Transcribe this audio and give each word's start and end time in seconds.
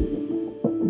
thank 0.00 0.18
you 0.64 0.89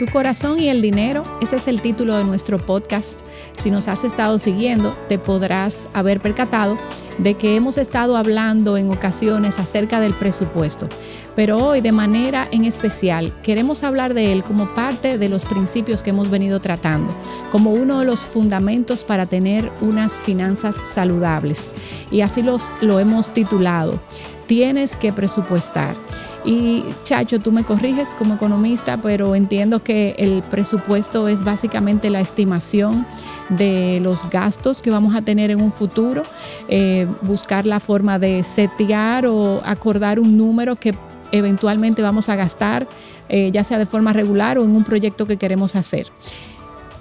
Tu 0.00 0.06
corazón 0.06 0.58
y 0.58 0.70
el 0.70 0.80
dinero, 0.80 1.24
ese 1.42 1.56
es 1.56 1.68
el 1.68 1.82
título 1.82 2.16
de 2.16 2.24
nuestro 2.24 2.56
podcast. 2.56 3.20
Si 3.54 3.70
nos 3.70 3.86
has 3.86 4.02
estado 4.02 4.38
siguiendo, 4.38 4.96
te 5.10 5.18
podrás 5.18 5.90
haber 5.92 6.22
percatado 6.22 6.78
de 7.18 7.34
que 7.34 7.54
hemos 7.54 7.76
estado 7.76 8.16
hablando 8.16 8.78
en 8.78 8.90
ocasiones 8.90 9.58
acerca 9.58 10.00
del 10.00 10.14
presupuesto, 10.14 10.88
pero 11.36 11.58
hoy 11.58 11.82
de 11.82 11.92
manera 11.92 12.48
en 12.50 12.64
especial 12.64 13.30
queremos 13.42 13.82
hablar 13.82 14.14
de 14.14 14.32
él 14.32 14.42
como 14.42 14.72
parte 14.72 15.18
de 15.18 15.28
los 15.28 15.44
principios 15.44 16.02
que 16.02 16.08
hemos 16.08 16.30
venido 16.30 16.60
tratando, 16.60 17.14
como 17.50 17.74
uno 17.74 17.98
de 17.98 18.06
los 18.06 18.20
fundamentos 18.20 19.04
para 19.04 19.26
tener 19.26 19.70
unas 19.82 20.16
finanzas 20.16 20.80
saludables. 20.82 21.72
Y 22.10 22.22
así 22.22 22.42
lo 22.80 23.00
hemos 23.00 23.34
titulado, 23.34 24.00
tienes 24.46 24.96
que 24.96 25.12
presupuestar. 25.12 25.94
Y 26.44 26.84
Chacho, 27.04 27.38
tú 27.38 27.52
me 27.52 27.64
corriges 27.64 28.14
como 28.14 28.34
economista, 28.34 29.00
pero 29.00 29.34
entiendo 29.34 29.82
que 29.82 30.14
el 30.18 30.42
presupuesto 30.42 31.28
es 31.28 31.44
básicamente 31.44 32.08
la 32.08 32.20
estimación 32.20 33.06
de 33.50 34.00
los 34.00 34.28
gastos 34.30 34.80
que 34.80 34.90
vamos 34.90 35.14
a 35.14 35.22
tener 35.22 35.50
en 35.50 35.60
un 35.60 35.70
futuro, 35.70 36.22
eh, 36.68 37.06
buscar 37.22 37.66
la 37.66 37.80
forma 37.80 38.18
de 38.18 38.42
setear 38.42 39.26
o 39.26 39.60
acordar 39.64 40.18
un 40.18 40.36
número 40.38 40.76
que 40.76 40.94
eventualmente 41.32 42.02
vamos 42.02 42.28
a 42.28 42.36
gastar, 42.36 42.88
eh, 43.28 43.50
ya 43.52 43.62
sea 43.62 43.78
de 43.78 43.86
forma 43.86 44.12
regular 44.12 44.58
o 44.58 44.64
en 44.64 44.74
un 44.74 44.84
proyecto 44.84 45.26
que 45.26 45.36
queremos 45.36 45.76
hacer. 45.76 46.08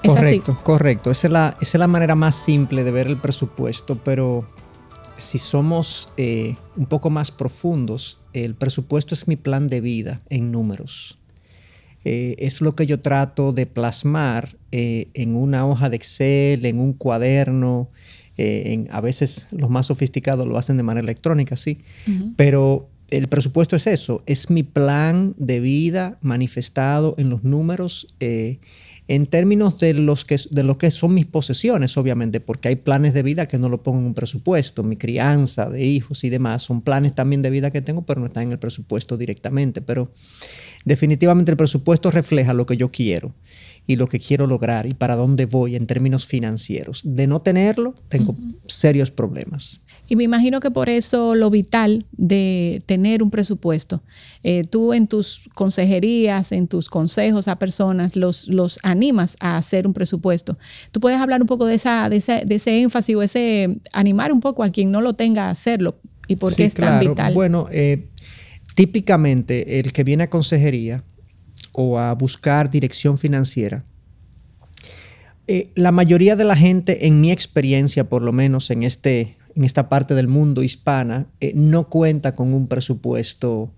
correcto, 0.05 0.57
correcto. 0.63 1.11
Esa 1.11 1.27
es, 1.27 1.33
la, 1.33 1.57
esa 1.61 1.77
es 1.77 1.79
la 1.79 1.87
manera 1.87 2.15
más 2.15 2.35
simple 2.35 2.83
de 2.83 2.91
ver 2.91 3.07
el 3.07 3.17
presupuesto, 3.17 3.97
pero 4.03 4.45
si 5.19 5.37
somos 5.37 6.09
eh, 6.17 6.55
un 6.75 6.85
poco 6.85 7.09
más 7.09 7.31
profundos, 7.31 8.19
el 8.33 8.55
presupuesto 8.55 9.13
es 9.13 9.27
mi 9.27 9.35
plan 9.35 9.67
de 9.67 9.81
vida 9.81 10.21
en 10.29 10.51
números. 10.51 11.17
Eh, 12.05 12.35
es 12.39 12.61
lo 12.61 12.73
que 12.73 12.85
yo 12.85 12.99
trato 13.01 13.51
de 13.51 13.65
plasmar 13.65 14.57
eh, 14.71 15.09
en 15.13 15.35
una 15.35 15.65
hoja 15.65 15.89
de 15.89 15.97
Excel, 15.97 16.65
en 16.65 16.79
un 16.79 16.93
cuaderno. 16.93 17.89
a 18.89 19.01
veces 19.01 19.47
los 19.51 19.69
más 19.69 19.87
sofisticados 19.87 20.47
lo 20.47 20.57
hacen 20.57 20.77
de 20.77 20.83
manera 20.83 21.03
electrónica, 21.03 21.57
sí. 21.57 21.79
Pero 22.37 22.87
el 23.09 23.27
presupuesto 23.27 23.75
es 23.75 23.85
eso, 23.85 24.23
es 24.27 24.49
mi 24.49 24.63
plan 24.63 25.35
de 25.37 25.59
vida 25.59 26.17
manifestado 26.21 27.15
en 27.17 27.29
los 27.29 27.43
números 27.43 28.07
en 29.09 29.25
términos 29.25 29.79
de, 29.79 29.95
los 29.95 30.23
que, 30.23 30.39
de 30.51 30.61
lo 30.61 30.77
que 30.77 30.91
son 30.91 31.15
mis 31.15 31.25
posesiones, 31.25 31.97
obviamente, 31.97 32.39
porque 32.39 32.67
hay 32.67 32.75
planes 32.75 33.15
de 33.15 33.23
vida 33.23 33.47
que 33.47 33.57
no 33.57 33.67
lo 33.67 33.81
pongo 33.81 33.97
en 33.97 34.05
un 34.05 34.13
presupuesto, 34.13 34.83
mi 34.83 34.97
crianza 34.97 35.67
de 35.67 35.83
hijos 35.83 36.23
y 36.23 36.29
demás, 36.29 36.61
son 36.61 36.81
planes 36.83 37.15
también 37.15 37.41
de 37.41 37.49
vida 37.49 37.71
que 37.71 37.81
tengo, 37.81 38.03
pero 38.03 38.21
no 38.21 38.27
están 38.27 38.43
en 38.43 38.51
el 38.51 38.59
presupuesto 38.59 39.17
directamente. 39.17 39.81
Pero 39.81 40.11
definitivamente 40.85 41.49
el 41.49 41.57
presupuesto 41.57 42.11
refleja 42.11 42.53
lo 42.53 42.67
que 42.67 42.77
yo 42.77 42.91
quiero 42.91 43.33
y 43.87 43.95
lo 43.95 44.05
que 44.05 44.19
quiero 44.19 44.45
lograr 44.45 44.85
y 44.85 44.93
para 44.93 45.15
dónde 45.15 45.47
voy 45.47 45.75
en 45.75 45.87
términos 45.87 46.27
financieros. 46.27 47.01
De 47.03 47.25
no 47.25 47.41
tenerlo, 47.41 47.95
tengo 48.09 48.37
serios 48.67 49.09
problemas. 49.09 49.81
Y 50.09 50.15
me 50.15 50.23
imagino 50.23 50.59
que 50.59 50.71
por 50.71 50.89
eso 50.89 51.35
lo 51.35 51.51
vital 51.51 52.07
de 52.11 52.81
tener 52.87 53.21
un 53.21 53.29
presupuesto, 53.29 54.01
eh, 54.43 54.63
tú 54.67 54.93
en 54.93 55.07
tus 55.07 55.47
consejerías, 55.53 56.51
en 56.51 56.67
tus 56.67 56.89
consejos 56.89 57.47
a 57.47 57.59
personas, 57.59 58.15
los, 58.15 58.47
los 58.47 58.79
animas 58.81 59.37
a 59.39 59.55
hacer 59.55 59.85
un 59.85 59.93
presupuesto. 59.93 60.57
Tú 60.91 60.99
puedes 60.99 61.19
hablar 61.19 61.41
un 61.41 61.47
poco 61.47 61.65
de, 61.67 61.75
esa, 61.75 62.09
de, 62.09 62.17
ese, 62.17 62.81
énfasis 62.81 63.15
o 63.15 63.21
ese 63.21 63.79
animar 63.93 64.31
un 64.31 64.39
poco 64.39 64.63
a 64.63 64.69
quien 64.69 64.89
no 64.89 64.99
lo 64.99 65.13
tenga 65.13 65.45
a 65.45 65.49
hacerlo 65.51 65.99
y 66.27 66.37
por 66.37 66.55
qué 66.55 66.65
es 66.65 66.73
tan 66.73 66.99
vital. 66.99 67.35
Bueno, 67.35 67.67
eh, 67.71 68.09
típicamente 68.73 69.79
el 69.79 69.93
que 69.93 70.03
viene 70.03 70.23
a 70.23 70.29
consejería 70.31 71.03
o 71.73 71.99
a 71.99 72.15
buscar 72.15 72.71
dirección 72.71 73.19
financiera, 73.19 73.85
eh, 75.45 75.71
la 75.75 75.91
mayoría 75.91 76.35
de 76.35 76.45
la 76.45 76.55
gente, 76.55 77.07
en 77.07 77.21
mi 77.21 77.31
experiencia, 77.31 78.09
por 78.09 78.21
lo 78.21 78.31
menos 78.31 78.69
en 78.69 78.83
este 78.83 79.38
en 79.59 79.65
esta 79.65 79.89
parte 79.89 80.15
del 80.15 80.29
mundo 80.29 80.63
hispana 80.63 81.27
eh, 81.41 81.51
no 81.53 81.89
cuenta 81.89 82.33
con 82.33 82.53
un 82.53 82.67
presupuesto 82.67 83.73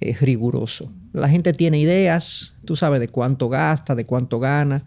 eh, 0.00 0.12
riguroso. 0.20 0.92
La 1.12 1.28
gente 1.28 1.52
tiene 1.52 1.78
ideas, 1.78 2.56
tú 2.64 2.74
sabes, 2.74 2.98
de 2.98 3.06
cuánto 3.06 3.48
gasta, 3.48 3.94
de 3.94 4.04
cuánto 4.04 4.40
gana, 4.40 4.84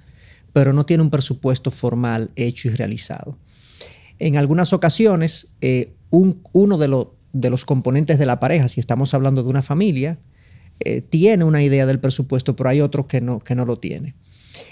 pero 0.52 0.74
no 0.74 0.86
tiene 0.86 1.02
un 1.02 1.10
presupuesto 1.10 1.72
formal 1.72 2.30
hecho 2.36 2.68
y 2.68 2.72
realizado. 2.72 3.38
En 4.20 4.36
algunas 4.36 4.74
ocasiones, 4.74 5.48
eh, 5.62 5.94
uno 6.10 6.78
de, 6.78 7.06
de, 7.32 7.50
los 7.50 7.64
componentes 7.64 8.20
de 8.20 8.26
la 8.26 8.42
pareja, 8.42 8.68
si 8.68 8.82
estamos 8.82 9.14
hablando 9.14 9.44
de 9.44 9.50
una 9.50 9.62
familia, 9.62 10.20
tiene 11.10 11.46
una 11.46 11.64
idea 11.64 11.86
del 11.86 12.02
presupuesto, 12.02 12.58
pero 12.58 12.70
hay 12.70 12.82
otro 12.82 13.08
que 13.08 13.22
no, 13.22 13.40
que 13.40 13.56
no 13.56 13.64
lo 13.64 13.78
tiene. 13.78 14.16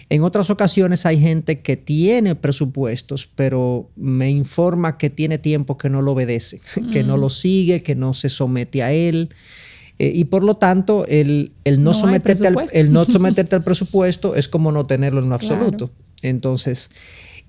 En 0.09 0.23
otras 0.23 0.49
ocasiones 0.49 1.05
hay 1.05 1.19
gente 1.19 1.61
que 1.61 1.77
tiene 1.77 2.35
presupuestos, 2.35 3.29
pero 3.33 3.89
me 3.95 4.29
informa 4.29 4.97
que 4.97 5.09
tiene 5.09 5.37
tiempo 5.37 5.77
que 5.77 5.89
no 5.89 6.01
lo 6.01 6.11
obedece, 6.11 6.61
que 6.91 7.03
no 7.03 7.17
lo 7.17 7.27
mm. 7.27 7.31
sigue, 7.31 7.79
que 7.81 7.95
no 7.95 8.13
se 8.13 8.29
somete 8.29 8.83
a 8.83 8.91
él. 8.91 9.29
Eh, 9.99 10.11
y 10.15 10.25
por 10.25 10.43
lo 10.43 10.55
tanto, 10.55 11.05
el, 11.07 11.51
no, 11.77 11.93
someterte 11.93 12.47
al, 12.47 12.55
el 12.71 12.91
no 12.91 13.05
someterte 13.11 13.55
al 13.55 13.63
presupuesto 13.63 14.35
es 14.35 14.47
como 14.47 14.71
no 14.71 14.85
tenerlo 14.85 15.21
en 15.21 15.29
lo 15.29 15.35
absoluto. 15.35 15.91
Entonces, 16.23 16.89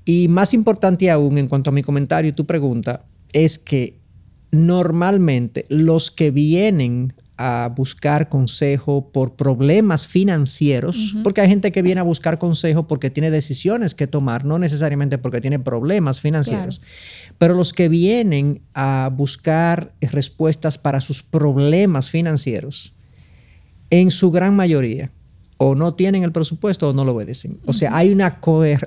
y 0.05 0.29
más 0.29 0.55
importante 0.55 1.11
aún 1.11 1.39
en 1.39 1.49
cuanto 1.49 1.71
a 1.71 1.73
mi 1.73 1.83
comentario 1.83 2.31
y 2.31 2.33
tu 2.33 2.47
pregunta, 2.47 3.05
es 3.33 3.59
que 3.59 3.99
normalmente 4.51 5.65
los 5.69 6.11
que 6.11 6.31
vienen 6.31 7.15
a 7.37 7.73
buscar 7.75 8.29
consejo 8.29 9.11
por 9.11 9.37
problemas 9.37 10.07
financieros, 10.07 11.17
porque 11.25 11.41
hay 11.41 11.49
gente 11.49 11.73
que 11.73 11.83
viene 11.83 12.01
a 12.01 12.05
buscar 12.05 12.39
consejo 12.39 12.87
porque 12.87 13.11
tiene 13.11 13.31
decisiones 13.31 13.95
que 13.95 14.07
tomar, 14.07 14.45
no 14.45 14.59
necesariamente 14.59 15.19
porque 15.19 15.41
tiene 15.41 15.59
problemas 15.59 16.21
financieros, 16.21 16.83
pero 17.39 17.55
los 17.55 17.73
que 17.73 17.89
vienen 17.89 18.63
a 18.75 19.11
buscar 19.13 19.95
respuestas 20.01 20.79
para 20.79 21.01
sus 21.01 21.23
problemas 21.23 22.11
financieros, 22.11 22.95
en 23.91 24.11
su 24.11 24.31
gran 24.31 24.55
mayoría, 24.55 25.11
o 25.65 25.77
no 25.77 25.95
tienen 25.95 26.25
el 26.25 26.33
presupuesto 26.33 26.89
o 26.89 26.93
no 26.93 27.05
lo 27.05 27.13
obedecen. 27.13 27.61
O 27.67 27.73
sea, 27.73 27.97
hay 27.97 28.11
una, 28.11 28.41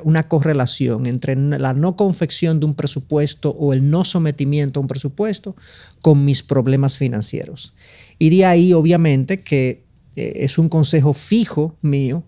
una 0.03 0.27
correlación 0.27 1.05
entre 1.05 1.37
la 1.37 1.73
no 1.73 1.95
confección 1.95 2.59
de 2.59 2.65
un 2.65 2.73
presupuesto 2.73 3.51
o 3.51 3.71
el 3.71 3.89
no 3.89 4.03
sometimiento 4.03 4.79
a 4.79 4.81
un 4.81 4.87
presupuesto 4.87 5.55
con 6.01 6.25
mis 6.25 6.43
problemas 6.43 6.97
financieros. 6.97 7.73
Y 8.19 8.29
de 8.29 8.43
ahí, 8.43 8.73
obviamente, 8.73 9.41
que 9.41 9.85
eh, 10.17 10.33
es 10.35 10.57
un 10.57 10.67
consejo 10.67 11.13
fijo 11.13 11.77
mío 11.81 12.25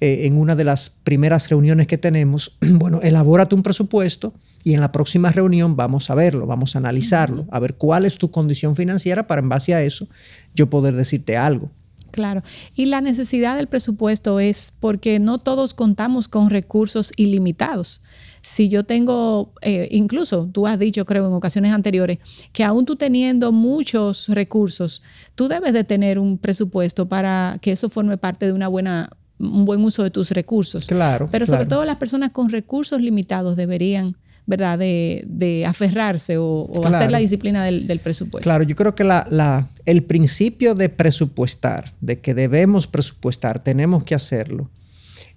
eh, 0.00 0.26
en 0.26 0.38
una 0.38 0.56
de 0.56 0.64
las 0.64 0.90
primeras 0.90 1.48
reuniones 1.48 1.86
que 1.86 1.96
tenemos, 1.96 2.56
bueno, 2.60 3.00
elabórate 3.00 3.54
un 3.54 3.62
presupuesto 3.62 4.34
y 4.64 4.74
en 4.74 4.80
la 4.80 4.90
próxima 4.90 5.30
reunión 5.30 5.76
vamos 5.76 6.10
a 6.10 6.16
verlo, 6.16 6.48
vamos 6.48 6.74
a 6.74 6.80
analizarlo, 6.80 7.46
a 7.52 7.60
ver 7.60 7.76
cuál 7.76 8.06
es 8.06 8.18
tu 8.18 8.32
condición 8.32 8.74
financiera 8.74 9.28
para 9.28 9.40
en 9.40 9.48
base 9.48 9.72
a 9.72 9.82
eso 9.84 10.08
yo 10.52 10.68
poder 10.68 10.96
decirte 10.96 11.36
algo. 11.36 11.70
Claro. 12.14 12.42
Y 12.76 12.86
la 12.86 13.00
necesidad 13.00 13.56
del 13.56 13.66
presupuesto 13.66 14.38
es 14.38 14.72
porque 14.78 15.18
no 15.18 15.38
todos 15.38 15.74
contamos 15.74 16.28
con 16.28 16.48
recursos 16.48 17.12
ilimitados. 17.16 18.02
Si 18.40 18.68
yo 18.68 18.84
tengo, 18.84 19.52
eh, 19.62 19.88
incluso 19.90 20.48
tú 20.52 20.68
has 20.68 20.78
dicho, 20.78 21.04
creo, 21.06 21.26
en 21.26 21.32
ocasiones 21.32 21.72
anteriores, 21.72 22.18
que 22.52 22.62
aún 22.62 22.84
tú 22.84 22.94
teniendo 22.94 23.50
muchos 23.50 24.28
recursos, 24.28 25.02
tú 25.34 25.48
debes 25.48 25.72
de 25.72 25.82
tener 25.82 26.20
un 26.20 26.38
presupuesto 26.38 27.08
para 27.08 27.58
que 27.60 27.72
eso 27.72 27.88
forme 27.88 28.16
parte 28.16 28.46
de 28.46 28.52
una 28.52 28.68
buena 28.68 29.10
un 29.40 29.64
buen 29.64 29.82
uso 29.82 30.04
de 30.04 30.12
tus 30.12 30.30
recursos. 30.30 30.86
Claro. 30.86 31.28
Pero 31.32 31.48
sobre 31.48 31.66
todo 31.66 31.84
las 31.84 31.96
personas 31.96 32.30
con 32.30 32.50
recursos 32.50 33.00
limitados 33.00 33.56
deberían 33.56 34.16
¿verdad? 34.46 34.78
De, 34.78 35.64
aferrarse 35.66 36.36
o, 36.38 36.70
hacer 36.84 37.10
la 37.10 37.18
disciplina 37.18 37.64
del, 37.64 37.98
presupuesto. 38.00 38.44
Claro, 38.44 38.64
yo 38.64 38.76
creo 38.76 38.94
que 38.94 39.04
la, 39.04 39.68
el 39.86 40.02
principio 40.02 40.74
de 40.74 40.88
presupuestar, 40.88 41.92
de 42.00 42.20
que 42.20 42.34
debemos 42.34 42.86
presupuestar, 42.86 43.62
tenemos 43.62 44.04
que 44.04 44.14
hacerlo, 44.14 44.70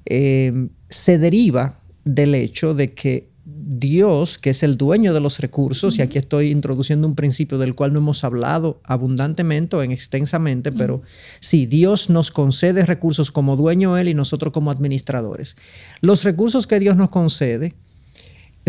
eh, 0.05 0.69
se 0.89 1.17
deriva 1.17 1.79
del 2.03 2.35
hecho 2.35 2.73
de 2.73 2.93
que 2.93 3.29
Dios, 3.49 4.37
que 4.37 4.49
es 4.49 4.61
el 4.63 4.75
dueño 4.75 5.13
de 5.13 5.21
los 5.21 5.39
recursos, 5.39 5.97
y 5.97 6.01
aquí 6.01 6.17
estoy 6.17 6.51
introduciendo 6.51 7.07
un 7.07 7.15
principio 7.15 7.57
del 7.57 7.75
cual 7.75 7.93
no 7.93 7.99
hemos 7.99 8.25
hablado 8.25 8.81
abundantemente 8.83 9.75
o 9.77 9.83
en 9.83 9.91
extensamente, 9.91 10.73
pero 10.73 11.01
sí, 11.39 11.65
Dios 11.65 12.09
nos 12.09 12.31
concede 12.31 12.85
recursos 12.85 13.31
como 13.31 13.55
dueño 13.55 13.97
Él 13.97 14.09
y 14.09 14.13
nosotros 14.13 14.51
como 14.51 14.69
administradores. 14.69 15.55
Los 16.01 16.23
recursos 16.25 16.67
que 16.67 16.79
Dios 16.79 16.97
nos 16.97 17.09
concede 17.09 17.73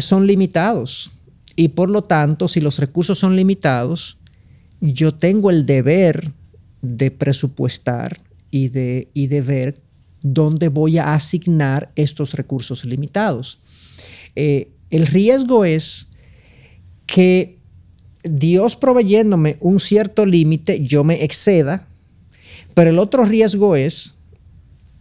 son 0.01 0.27
limitados. 0.27 1.13
Y 1.57 1.69
por 1.69 1.91
lo 1.91 2.03
tanto, 2.03 2.49
si 2.49 2.61
los 2.61 2.79
recursos 2.79 3.19
son 3.19 3.37
limitados, 3.37 4.19
yo 4.81 5.15
tengo 5.15 5.51
el 5.51 5.67
deber 5.67 6.33
de 6.83 7.11
presupuestar 7.11 8.17
y 8.51 8.69
de, 8.69 9.09
y 9.13 9.27
de 9.27 9.41
ver 9.41 9.81
dónde 10.23 10.69
voy 10.69 10.99
a 10.99 11.15
asignar 11.15 11.91
estos 11.97 12.35
recursos 12.35 12.85
limitados. 12.85 13.61
Eh, 14.37 14.71
el 14.91 15.07
riesgo 15.07 15.65
es 15.65 16.09
que 17.07 17.59
Dios 18.25 18.77
proveyéndome 18.77 19.57
un 19.61 19.81
cierto 19.81 20.27
límite, 20.27 20.81
yo 20.81 21.05
me 21.05 21.25
exceda, 21.25 21.89
pero 22.75 22.91
el 22.91 22.99
otro 22.99 23.25
riesgo 23.25 23.77
es 23.77 24.15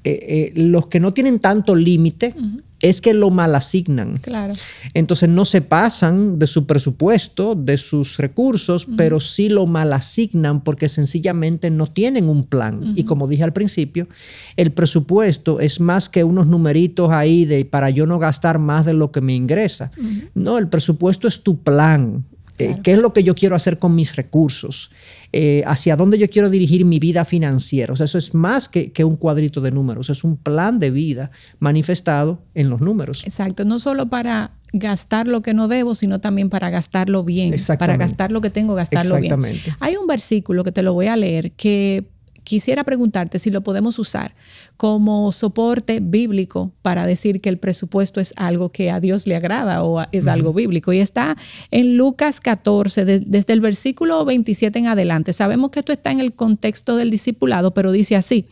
eh, 0.08 0.20
eh, 0.28 0.54
los 0.56 0.88
que 0.88 1.00
no 1.00 1.14
tienen 1.14 1.40
tanto 1.40 1.76
límite, 1.76 2.34
es 2.80 3.02
que 3.02 3.14
lo 3.14 3.30
mal 3.30 3.56
asignan. 3.56 4.18
Claro. 4.18 4.54
Entonces 4.94 5.30
no 5.30 5.46
se 5.46 5.62
pasan 5.62 6.40
de 6.40 6.48
su 6.48 6.66
presupuesto, 6.66 7.56
de 7.56 7.78
sus 7.78 8.18
recursos, 8.18 8.88
pero 8.96 9.20
sí 9.20 9.50
lo 9.50 9.66
mal 9.66 9.92
asignan 9.94 10.64
porque 10.64 10.88
sencillamente 10.88 11.72
no 11.72 11.88
tienen 11.88 12.30
un 12.30 12.44
plan. 12.44 12.94
Y 12.96 13.04
como 13.04 13.28
dije 13.28 13.44
al 13.44 13.54
principio, 13.54 14.08
el 14.56 14.72
presupuesto 14.72 15.60
es 15.60 15.80
más 15.80 16.08
que 16.08 16.24
unos 16.24 16.48
numeritos 16.48 17.10
ahí 17.12 17.46
de 17.46 17.66
para 17.66 17.90
yo 17.90 18.06
no 18.06 18.20
gastar 18.20 18.60
más 18.60 18.86
de 18.86 18.94
lo 18.94 19.12
que 19.12 19.22
me 19.22 19.34
ingresa. 19.34 19.92
No, 20.36 20.58
el 20.58 20.70
presupuesto 20.70 21.28
es 21.28 21.42
tu 21.42 21.62
plan. 21.64 22.24
Eh, 22.58 22.76
¿Qué 22.84 22.94
es 22.94 22.98
lo 22.98 23.14
que 23.14 23.24
yo 23.24 23.36
quiero 23.36 23.56
hacer 23.56 23.78
con 23.78 23.96
mis 23.96 24.16
recursos? 24.16 24.92
Eh, 25.32 25.64
¿Hacia 25.68 25.96
dónde 25.96 26.18
yo 26.18 26.30
quiero 26.30 26.50
dirigir 26.50 26.86
mi 26.86 27.00
vida 27.00 27.26
financiera? 27.26 27.94
O 27.94 27.96
sea, 27.96 28.06
eso 28.06 28.18
es 28.18 28.34
más 28.34 28.68
que, 28.68 28.92
que, 28.92 29.04
un 29.04 29.16
cuadrito 29.16 29.62
de 29.62 29.72
números, 29.72 30.10
es 30.10 30.24
un 30.24 30.38
plan 30.38 30.80
de 30.80 30.92
vida 30.92 31.32
manifestado 31.60 32.42
en 32.56 32.70
los 32.70 32.82
números. 32.82 33.24
Exacto, 33.24 33.66
no 33.66 33.80
solo 33.80 34.10
para 34.10 34.52
gastar 34.74 35.28
lo 35.28 35.42
que 35.42 35.54
no 35.54 35.68
debo, 35.68 35.96
sino 35.96 36.20
también 36.20 36.50
para 36.50 36.70
gastarlo 36.70 37.24
bien, 37.24 37.54
para 37.80 37.98
gastar 37.98 38.32
lo 38.32 38.42
que 38.42 38.50
tengo, 38.50 38.76
gastarlo 38.76 39.20
bien. 39.20 39.40
Hay 39.80 39.96
un 39.98 40.08
versículo 40.08 40.64
que 40.64 40.72
te 40.72 40.82
lo 40.82 40.94
voy 40.94 41.08
a 41.08 41.16
leer 41.16 41.52
que 41.52 42.06
quisiera 42.48 42.86
preguntarte 42.86 43.40
si 43.40 43.50
lo 43.50 43.62
podemos 43.62 44.00
usar 44.00 44.34
como 44.78 45.34
soporte 45.34 46.00
bíblico 46.02 46.72
para 46.82 47.06
decir 47.06 47.42
que 47.42 47.50
el 47.50 47.58
presupuesto 47.58 48.22
es 48.22 48.34
algo 48.38 48.72
que 48.72 48.90
a 48.90 49.02
Dios 49.02 49.28
le 49.28 49.36
agrada 49.36 49.84
o 49.84 50.06
es 50.14 50.28
algo 50.28 50.54
bíblico. 50.54 50.94
Y 50.94 51.00
está 51.00 51.36
en 51.72 51.98
Lucas 51.98 52.40
14, 52.40 53.04
desde 53.04 53.52
el 53.52 53.60
versículo 53.60 54.24
27 54.24 54.80
en 54.80 54.88
adelante. 54.88 55.34
Sabemos 55.34 55.72
que 55.72 55.80
esto 55.80 55.92
está 55.92 56.12
en 56.12 56.22
el 56.22 56.34
contexto 56.34 56.96
del 56.96 57.10
discipulado, 57.10 57.74
pero 57.74 57.92
dice 57.92 58.16
así. 58.16 58.46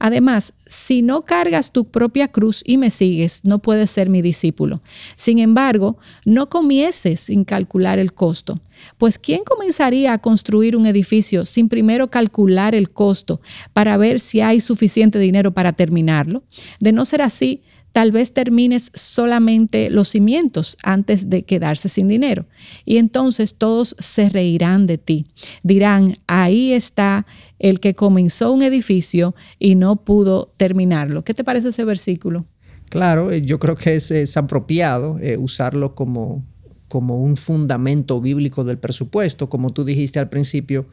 Además, 0.00 0.54
si 0.66 1.02
no 1.02 1.24
cargas 1.24 1.70
tu 1.70 1.84
propia 1.84 2.28
cruz 2.28 2.62
y 2.66 2.78
me 2.78 2.90
sigues, 2.90 3.44
no 3.44 3.60
puedes 3.60 3.92
ser 3.92 4.10
mi 4.10 4.22
discípulo. 4.22 4.82
Sin 5.14 5.38
embargo, 5.38 5.98
no 6.24 6.48
comiences 6.48 7.20
sin 7.20 7.44
calcular 7.44 8.00
el 8.00 8.12
costo. 8.12 8.58
Pues 8.98 9.20
¿quién 9.20 9.44
comenzaría 9.44 10.12
a 10.12 10.18
construir 10.18 10.76
un 10.76 10.86
edificio 10.86 11.44
sin 11.44 11.68
primero 11.68 12.10
calcular 12.10 12.74
el 12.74 12.90
costo 12.90 13.35
para 13.72 13.96
ver 13.96 14.20
si 14.20 14.40
hay 14.40 14.60
suficiente 14.60 15.18
dinero 15.18 15.52
para 15.52 15.72
terminarlo. 15.72 16.42
De 16.80 16.92
no 16.92 17.04
ser 17.04 17.22
así, 17.22 17.62
tal 17.96 18.12
vez 18.12 18.34
termines 18.34 18.90
solamente 18.92 19.88
los 19.88 20.08
cimientos 20.08 20.76
antes 20.82 21.30
de 21.30 21.44
quedarse 21.44 21.88
sin 21.88 22.08
dinero. 22.08 22.44
Y 22.84 22.98
entonces 22.98 23.54
todos 23.54 23.96
se 23.98 24.28
reirán 24.28 24.86
de 24.86 24.98
ti. 24.98 25.26
Dirán, 25.62 26.18
ahí 26.26 26.74
está 26.74 27.26
el 27.58 27.80
que 27.80 27.94
comenzó 27.94 28.52
un 28.52 28.62
edificio 28.62 29.34
y 29.58 29.76
no 29.76 29.96
pudo 29.96 30.50
terminarlo. 30.58 31.24
¿Qué 31.24 31.32
te 31.32 31.42
parece 31.42 31.70
ese 31.70 31.86
versículo? 31.86 32.44
Claro, 32.90 33.32
eh, 33.32 33.40
yo 33.40 33.58
creo 33.58 33.76
que 33.76 33.96
es, 33.96 34.36
apropiado 34.36 35.18
eh, 35.20 35.38
usarlo 35.38 35.94
como, 35.94 36.44
como 36.88 37.22
un 37.22 37.38
fundamento 37.38 38.20
bíblico 38.20 38.62
del 38.62 38.76
presupuesto. 38.76 39.48
Como 39.48 39.72
tú 39.72 39.84
dijiste 39.84 40.18
al 40.18 40.28
principio, 40.28 40.86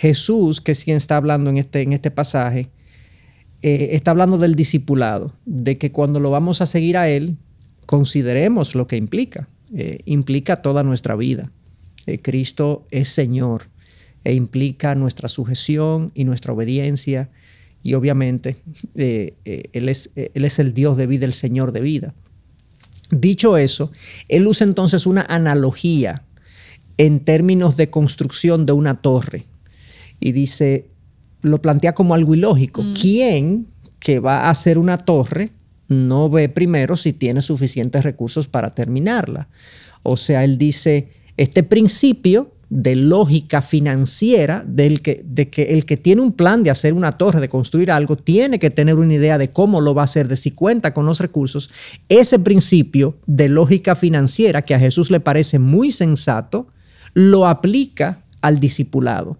Jesús, 0.00 0.62
que 0.62 0.72
es 0.72 0.82
quien 0.82 0.96
está 0.96 1.18
hablando 1.18 1.50
en 1.50 1.58
este, 1.58 1.82
en 1.82 1.92
este 1.92 2.10
pasaje, 2.10 2.70
eh, 3.60 3.90
está 3.92 4.12
hablando 4.12 4.38
del 4.38 4.54
discipulado, 4.54 5.34
de 5.44 5.76
que 5.76 5.92
cuando 5.92 6.20
lo 6.20 6.30
vamos 6.30 6.62
a 6.62 6.66
seguir 6.66 6.96
a 6.96 7.10
Él, 7.10 7.36
consideremos 7.84 8.74
lo 8.74 8.86
que 8.86 8.96
implica. 8.96 9.50
Eh, 9.74 9.98
implica 10.06 10.62
toda 10.62 10.82
nuestra 10.84 11.16
vida. 11.16 11.52
Eh, 12.06 12.18
Cristo 12.18 12.86
es 12.90 13.08
Señor 13.08 13.64
e 14.24 14.32
implica 14.32 14.94
nuestra 14.94 15.28
sujeción 15.28 16.12
y 16.14 16.24
nuestra 16.24 16.54
obediencia. 16.54 17.28
Y 17.82 17.92
obviamente 17.92 18.56
él, 18.94 19.88
es, 19.88 20.10
él 20.14 20.44
es 20.44 20.58
el 20.58 20.72
Dios 20.72 20.96
de 20.96 21.06
vida, 21.06 21.26
el 21.26 21.34
Señor 21.34 21.72
de 21.72 21.80
vida. 21.82 22.14
Dicho 23.10 23.56
eso, 23.58 23.90
Él 24.28 24.46
usa 24.46 24.66
entonces 24.66 25.06
una 25.06 25.26
analogía 25.28 26.24
en 26.98 27.20
términos 27.20 27.76
de 27.78 27.88
construcción 27.88 28.66
de 28.66 28.72
una 28.72 29.00
torre. 29.00 29.46
Y 30.20 30.32
dice, 30.32 30.90
lo 31.42 31.60
plantea 31.60 31.94
como 31.94 32.14
algo 32.14 32.34
ilógico. 32.34 32.82
Mm. 32.82 32.94
¿Quién 32.94 33.66
que 33.98 34.20
va 34.20 34.42
a 34.42 34.50
hacer 34.50 34.78
una 34.78 34.98
torre 34.98 35.50
no 35.88 36.30
ve 36.30 36.48
primero 36.48 36.96
si 36.96 37.12
tiene 37.12 37.42
suficientes 37.42 38.04
recursos 38.04 38.46
para 38.48 38.70
terminarla? 38.70 39.48
O 40.02 40.16
sea, 40.16 40.44
él 40.44 40.58
dice, 40.58 41.08
este 41.36 41.62
principio 41.62 42.52
de 42.70 42.94
lógica 42.94 43.62
financiera 43.62 44.64
del 44.64 45.02
que, 45.02 45.22
de 45.24 45.50
que 45.50 45.74
el 45.74 45.84
que 45.84 45.96
tiene 45.96 46.22
un 46.22 46.32
plan 46.32 46.62
de 46.62 46.70
hacer 46.70 46.94
una 46.94 47.18
torre, 47.18 47.40
de 47.40 47.48
construir 47.48 47.90
algo, 47.90 48.16
tiene 48.16 48.60
que 48.60 48.70
tener 48.70 48.94
una 48.94 49.14
idea 49.14 49.38
de 49.38 49.50
cómo 49.50 49.80
lo 49.80 49.92
va 49.92 50.02
a 50.02 50.04
hacer, 50.04 50.28
de 50.28 50.36
si 50.36 50.52
cuenta 50.52 50.94
con 50.94 51.04
los 51.04 51.18
recursos. 51.18 51.70
Ese 52.08 52.38
principio 52.38 53.18
de 53.26 53.48
lógica 53.48 53.96
financiera 53.96 54.62
que 54.62 54.74
a 54.74 54.78
Jesús 54.78 55.10
le 55.10 55.18
parece 55.18 55.58
muy 55.58 55.90
sensato, 55.90 56.68
lo 57.12 57.46
aplica 57.46 58.20
al 58.40 58.60
discipulado. 58.60 59.36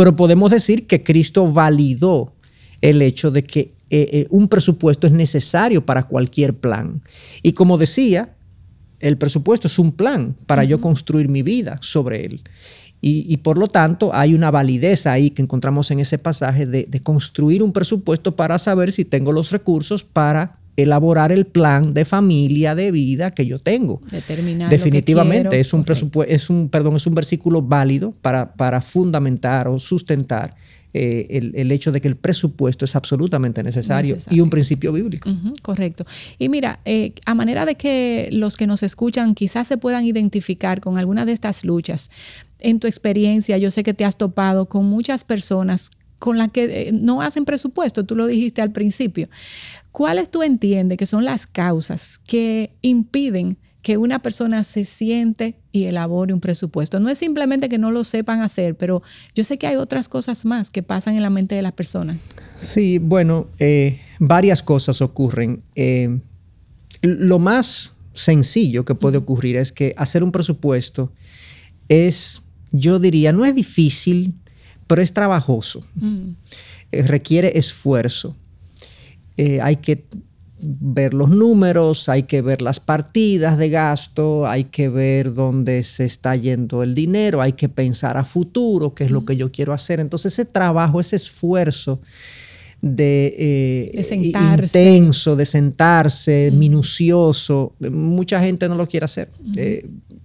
Pero 0.00 0.16
podemos 0.16 0.50
decir 0.50 0.86
que 0.86 1.02
Cristo 1.02 1.52
validó 1.52 2.32
el 2.80 3.02
hecho 3.02 3.30
de 3.30 3.44
que 3.44 3.74
eh, 3.90 4.08
eh, 4.12 4.26
un 4.30 4.48
presupuesto 4.48 5.06
es 5.06 5.12
necesario 5.12 5.84
para 5.84 6.04
cualquier 6.04 6.54
plan. 6.54 7.02
Y 7.42 7.52
como 7.52 7.76
decía, 7.76 8.34
el 9.00 9.18
presupuesto 9.18 9.66
es 9.66 9.78
un 9.78 9.92
plan 9.92 10.34
para 10.46 10.64
yo 10.64 10.80
construir 10.80 11.28
mi 11.28 11.42
vida 11.42 11.76
sobre 11.82 12.24
él. 12.24 12.40
Y, 13.02 13.36
por 13.38 13.58
lo 13.58 13.66
tanto 13.66 14.14
hay 14.14 14.32
una 14.32 14.50
validez 14.50 15.06
ahí 15.06 15.28
que 15.28 15.42
encontramos 15.42 15.90
en 15.90 16.00
ese 16.00 16.16
pasaje 16.16 16.64
de, 16.64 16.86
de 16.88 17.00
construir 17.00 17.62
un 17.62 17.74
presupuesto 17.74 18.34
para 18.34 18.58
saber 18.58 18.92
si 18.92 19.04
tengo 19.04 19.32
los 19.32 19.50
recursos 19.50 20.02
para 20.02 20.59
elaborar 20.82 21.32
el 21.32 21.46
plan 21.46 21.94
de 21.94 22.04
familia, 22.04 22.74
de 22.74 22.90
vida 22.90 23.30
que 23.30 23.46
yo 23.46 23.58
tengo. 23.58 24.00
Definitivamente 24.68 25.60
es 25.60 25.72
un 25.72 25.84
presupuesto, 25.84 26.32
es 26.32 26.50
un, 26.50 26.68
perdón, 26.68 26.96
es 26.96 27.06
un 27.06 27.14
versículo 27.14 27.62
válido 27.62 28.12
para, 28.22 28.54
para 28.54 28.80
fundamentar 28.80 29.68
o 29.68 29.78
sustentar 29.78 30.54
eh, 30.92 31.52
el, 31.54 31.70
hecho 31.70 31.92
de 31.92 32.00
que 32.00 32.08
el 32.08 32.16
presupuesto 32.16 32.84
es 32.84 32.96
absolutamente 32.96 33.62
necesario, 33.62 34.16
y 34.28 34.40
un 34.40 34.50
principio 34.50 34.92
bíblico. 34.92 35.30
correcto. 35.62 36.04
Y 36.36 36.48
mira, 36.48 36.80
eh, 36.84 37.12
a 37.26 37.34
manera 37.34 37.64
de 37.64 37.76
que 37.76 38.28
los 38.32 38.56
que 38.56 38.66
nos 38.66 38.82
escuchan 38.82 39.36
quizás 39.36 39.68
se 39.68 39.76
puedan 39.76 40.04
identificar 40.04 40.80
con 40.80 40.98
alguna 40.98 41.24
de 41.24 41.32
estas 41.32 41.64
luchas, 41.64 42.10
en 42.58 42.80
tu 42.80 42.88
experiencia, 42.88 43.56
yo 43.56 43.70
sé 43.70 43.84
que 43.84 43.94
te 43.94 44.04
has 44.04 44.16
topado 44.16 44.66
con 44.66 44.84
muchas 44.84 45.22
personas 45.22 45.90
con 46.20 46.38
las 46.38 46.50
que 46.50 46.88
eh, 46.88 46.92
no 46.92 47.22
hacen 47.22 47.44
presupuesto, 47.44 48.04
tú 48.04 48.14
lo 48.14 48.28
dijiste 48.28 48.62
al 48.62 48.70
principio. 48.70 49.28
¿Cuáles 49.90 50.30
tú 50.30 50.44
entiendes 50.44 50.98
que 50.98 51.06
son 51.06 51.24
las 51.24 51.46
causas 51.46 52.20
que 52.24 52.76
impiden 52.82 53.58
que 53.82 53.96
una 53.96 54.20
persona 54.20 54.62
se 54.62 54.84
siente 54.84 55.56
y 55.72 55.84
elabore 55.84 56.34
un 56.34 56.40
presupuesto? 56.40 57.00
No 57.00 57.08
es 57.08 57.18
simplemente 57.18 57.70
que 57.70 57.78
no 57.78 57.90
lo 57.90 58.04
sepan 58.04 58.42
hacer, 58.42 58.76
pero 58.76 59.02
yo 59.34 59.42
sé 59.42 59.58
que 59.58 59.66
hay 59.66 59.76
otras 59.76 60.10
cosas 60.10 60.44
más 60.44 60.70
que 60.70 60.82
pasan 60.82 61.16
en 61.16 61.22
la 61.22 61.30
mente 61.30 61.54
de 61.54 61.62
las 61.62 61.72
personas. 61.72 62.18
Sí, 62.58 62.98
bueno, 62.98 63.48
eh, 63.58 63.98
varias 64.20 64.62
cosas 64.62 65.00
ocurren. 65.00 65.62
Eh, 65.74 66.20
lo 67.00 67.38
más 67.38 67.94
sencillo 68.12 68.84
que 68.84 68.94
puede 68.94 69.16
ocurrir 69.16 69.56
es 69.56 69.72
que 69.72 69.94
hacer 69.96 70.22
un 70.22 70.32
presupuesto 70.32 71.12
es, 71.88 72.42
yo 72.72 72.98
diría, 72.98 73.32
no 73.32 73.46
es 73.46 73.54
difícil, 73.54 74.34
pero 74.90 75.02
es 75.02 75.12
trabajoso. 75.12 75.84
Mm. 75.94 76.30
Eh, 76.90 77.02
requiere 77.02 77.56
esfuerzo. 77.56 78.34
Eh, 79.36 79.60
hay 79.60 79.76
que 79.76 80.04
ver 80.58 81.14
los 81.14 81.30
números, 81.30 82.08
hay 82.08 82.24
que 82.24 82.42
ver 82.42 82.60
las 82.60 82.80
partidas 82.80 83.56
de 83.56 83.70
gasto, 83.70 84.48
hay 84.48 84.64
que 84.64 84.88
ver 84.88 85.32
dónde 85.32 85.84
se 85.84 86.06
está 86.06 86.34
yendo 86.34 86.82
el 86.82 86.94
dinero, 86.94 87.40
hay 87.40 87.52
que 87.52 87.68
pensar 87.68 88.16
a 88.16 88.24
futuro, 88.24 88.92
qué 88.92 89.04
es 89.04 89.12
lo 89.12 89.20
mm. 89.20 89.26
que 89.26 89.36
yo 89.36 89.52
quiero 89.52 89.72
hacer. 89.72 90.00
Entonces 90.00 90.32
ese 90.32 90.44
trabajo, 90.44 90.98
ese 90.98 91.14
esfuerzo 91.14 92.00
de, 92.82 93.92
eh, 93.94 94.02
sentarse. 94.02 94.80
intenso, 94.80 95.36
de 95.36 95.46
sentarse, 95.46 96.50
mm. 96.52 96.58
minucioso, 96.58 97.74
mucha 97.78 98.40
gente 98.40 98.68
no 98.68 98.74
lo 98.74 98.88
quiere 98.88 99.04
hacer 99.04 99.30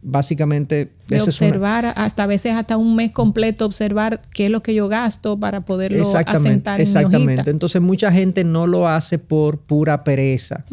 básicamente 0.05 0.91
de 1.07 1.21
observar 1.21 1.93
hasta 1.95 2.23
a 2.23 2.27
veces 2.27 2.53
hasta 2.53 2.77
un 2.77 2.95
mes 2.95 3.11
completo 3.11 3.65
observar 3.65 4.21
qué 4.33 4.45
es 4.45 4.51
lo 4.51 4.61
que 4.61 4.75
yo 4.75 4.87
gasto 4.87 5.39
para 5.39 5.65
poderlo 5.65 5.99
exactamente, 5.99 6.49
asentar 6.49 6.81
exactamente. 6.81 7.49
Entonces 7.49 7.81
mucha 7.81 8.11
gente 8.11 8.43
no 8.43 8.67
lo 8.67 8.87
hace 8.87 9.17
por 9.17 9.57
pura 9.57 10.03
pereza 10.03 10.65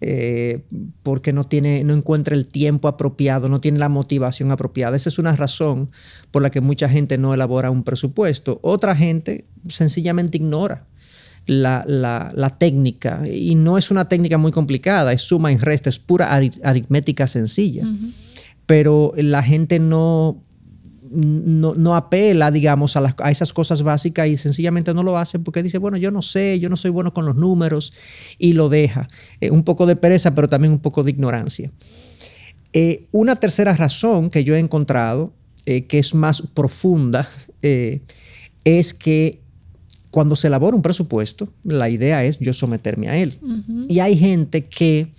eh, 0.00 0.62
porque 1.02 1.32
no 1.32 1.44
tiene 1.44 1.82
no 1.82 1.92
encuentra 1.92 2.36
el 2.36 2.46
tiempo 2.46 2.86
apropiado 2.86 3.48
no 3.48 3.60
tiene 3.60 3.78
la 3.78 3.88
motivación 3.88 4.52
apropiada. 4.52 4.96
Esa 4.96 5.08
es 5.08 5.18
una 5.18 5.34
razón 5.34 5.90
por 6.30 6.42
la 6.42 6.50
que 6.50 6.60
mucha 6.60 6.88
gente 6.88 7.18
no 7.18 7.34
elabora 7.34 7.70
un 7.70 7.82
presupuesto. 7.82 8.60
Otra 8.62 8.94
gente 8.94 9.44
sencillamente 9.66 10.38
ignora 10.38 10.86
la, 11.46 11.84
la, 12.34 12.58
técnica 12.58 13.22
y 13.26 13.54
no 13.54 13.78
es 13.78 13.90
una 13.90 14.04
técnica 14.04 14.36
muy 14.36 14.52
complicada, 14.52 15.12
es 15.12 15.22
suma 15.22 15.50
y 15.50 15.56
resta, 15.56 15.88
es 15.88 15.98
pura 15.98 16.30
aritmética 16.62 17.26
sencilla. 17.26 17.84
Pero 18.68 19.14
la 19.16 19.42
gente 19.42 19.78
no, 19.78 20.44
no, 21.10 21.96
apela, 21.96 22.50
digamos, 22.50 22.96
a, 22.96 23.14
a, 23.18 23.30
esas 23.30 23.54
cosas 23.54 23.82
básicas 23.82 24.28
y 24.28 24.36
sencillamente 24.36 24.92
no 24.92 25.02
lo 25.02 25.16
hace 25.16 25.38
porque 25.38 25.62
dice, 25.62 25.78
bueno, 25.78 25.96
yo 25.96 26.10
no 26.10 26.20
sé, 26.20 26.60
yo 26.60 26.68
no 26.68 26.76
soy 26.76 26.90
bueno 26.90 27.14
con 27.14 27.24
los 27.24 27.34
números 27.34 27.94
y 28.36 28.52
lo 28.52 28.68
deja. 28.68 29.08
Eh, 29.40 29.50
un 29.50 29.64
poco 29.64 29.86
de 29.86 29.96
pereza, 29.96 30.34
pero 30.34 30.48
también 30.48 30.70
un 30.70 30.80
poco 30.80 31.02
de 31.02 31.12
ignorancia. 31.12 31.72
Eh, 32.74 33.06
una 33.10 33.36
tercera 33.36 33.72
razón 33.72 34.28
que 34.28 34.44
yo 34.44 34.54
he 34.54 34.58
encontrado, 34.58 35.32
eh, 35.64 35.86
que 35.86 35.98
es 35.98 36.14
más 36.14 36.42
profunda, 36.42 37.26
es 38.64 38.92
que 38.92 39.40
cuando 40.10 40.36
se 40.36 40.48
elabora 40.48 40.76
un 40.76 40.82
presupuesto, 40.82 41.50
la 41.64 41.88
idea 41.88 42.22
es 42.22 42.38
yo 42.38 42.52
someterme 42.52 43.08
a 43.08 43.16
él. 43.16 43.38
Y 43.88 44.00
hay 44.00 44.14
gente 44.14 44.66
que 44.66 45.10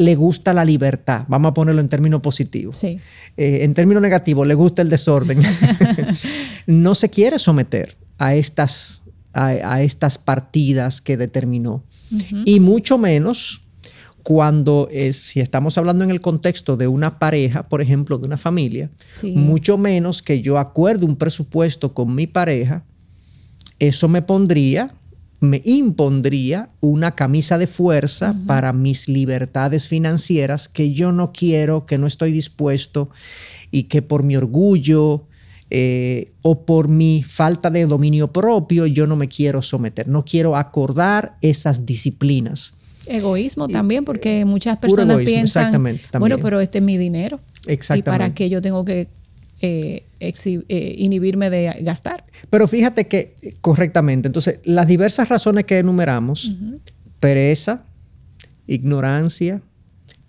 le 0.00 0.14
gusta 0.14 0.54
la 0.54 0.64
libertad, 0.64 1.26
vamos 1.28 1.50
a 1.50 1.54
ponerlo 1.54 1.82
en 1.82 1.90
términos 1.90 2.20
positivos. 2.20 2.82
Eh, 2.82 2.96
en 3.36 3.74
términos 3.74 4.02
negativos, 4.02 4.46
le 4.46 4.54
gusta 4.54 4.80
el 4.80 4.88
desorden. 4.88 5.42
no 6.66 6.94
se 6.94 7.10
quiere 7.10 7.38
someter 7.38 7.98
a 8.16 8.34
estas, 8.34 9.02
a, 9.34 9.82
estas 9.82 10.16
partidas 10.16 11.02
que 11.02 11.18
determinó. 11.18 11.84
Y 12.44 12.60
mucho 12.60 12.96
menos 12.96 13.60
cuando 14.24 14.88
si 15.12 15.40
estamos 15.40 15.78
hablando 15.78 16.02
en 16.02 16.10
el 16.10 16.20
contexto 16.20 16.76
de 16.76 16.88
una 16.88 17.18
pareja, 17.18 17.68
por 17.68 17.82
ejemplo, 17.82 18.18
de 18.18 18.26
una 18.26 18.36
familia, 18.36 18.90
mucho 19.22 19.78
menos 19.78 20.22
que 20.22 20.40
yo 20.40 20.58
acuerde 20.58 21.04
un 21.04 21.16
presupuesto 21.16 21.94
con 21.94 22.14
mi 22.14 22.26
pareja, 22.26 22.84
eso 23.78 24.08
me 24.08 24.22
pondría 24.22 24.94
me 25.40 25.62
impondría 25.64 26.68
una 26.80 27.14
camisa 27.14 27.56
de 27.56 27.66
fuerza 27.66 28.36
para 28.46 28.74
mis 28.74 29.08
libertades 29.08 29.88
financieras 29.88 30.68
que 30.68 30.92
yo 30.92 31.12
no 31.12 31.32
quiero, 31.32 31.86
que 31.86 31.96
no 31.96 32.06
estoy 32.06 32.30
dispuesto 32.30 33.08
y 33.70 33.84
que 33.84 34.02
por 34.02 34.22
mi 34.22 34.36
orgullo 34.36 35.24
eh, 35.70 36.32
o 36.42 36.66
por 36.66 36.88
mi 36.88 37.22
falta 37.22 37.70
de 37.70 37.86
dominio 37.86 38.32
propio 38.32 38.86
yo 38.86 39.06
no 39.06 39.16
me 39.16 39.28
quiero 39.28 39.62
someter, 39.62 40.08
no 40.08 40.24
quiero 40.24 40.56
acordar 40.56 41.36
esas 41.40 41.86
disciplinas. 41.86 42.74
Egoísmo 43.06 43.66
también, 43.66 44.04
porque 44.04 44.44
muchas 44.44 44.76
personas 44.76 45.18
piensan, 45.24 45.72
bueno, 46.18 46.38
pero 46.38 46.60
este 46.60 46.78
es 46.78 46.84
mi 46.84 46.98
dinero. 46.98 47.40
¿Y 47.66 48.02
para 48.02 48.34
qué 48.34 48.50
yo 48.50 48.60
tengo 48.60 48.84
que 48.84 49.08
eh, 49.62 50.06
eh, 50.20 50.94
inhibirme 50.98 51.50
de 51.50 51.76
gastar. 51.82 52.24
Pero 52.48 52.66
fíjate 52.66 53.06
que 53.06 53.34
correctamente, 53.60 54.28
entonces 54.28 54.60
las 54.64 54.86
diversas 54.86 55.28
razones 55.28 55.64
que 55.64 55.78
enumeramos, 55.78 56.52
pereza, 57.20 57.84
ignorancia, 58.66 59.62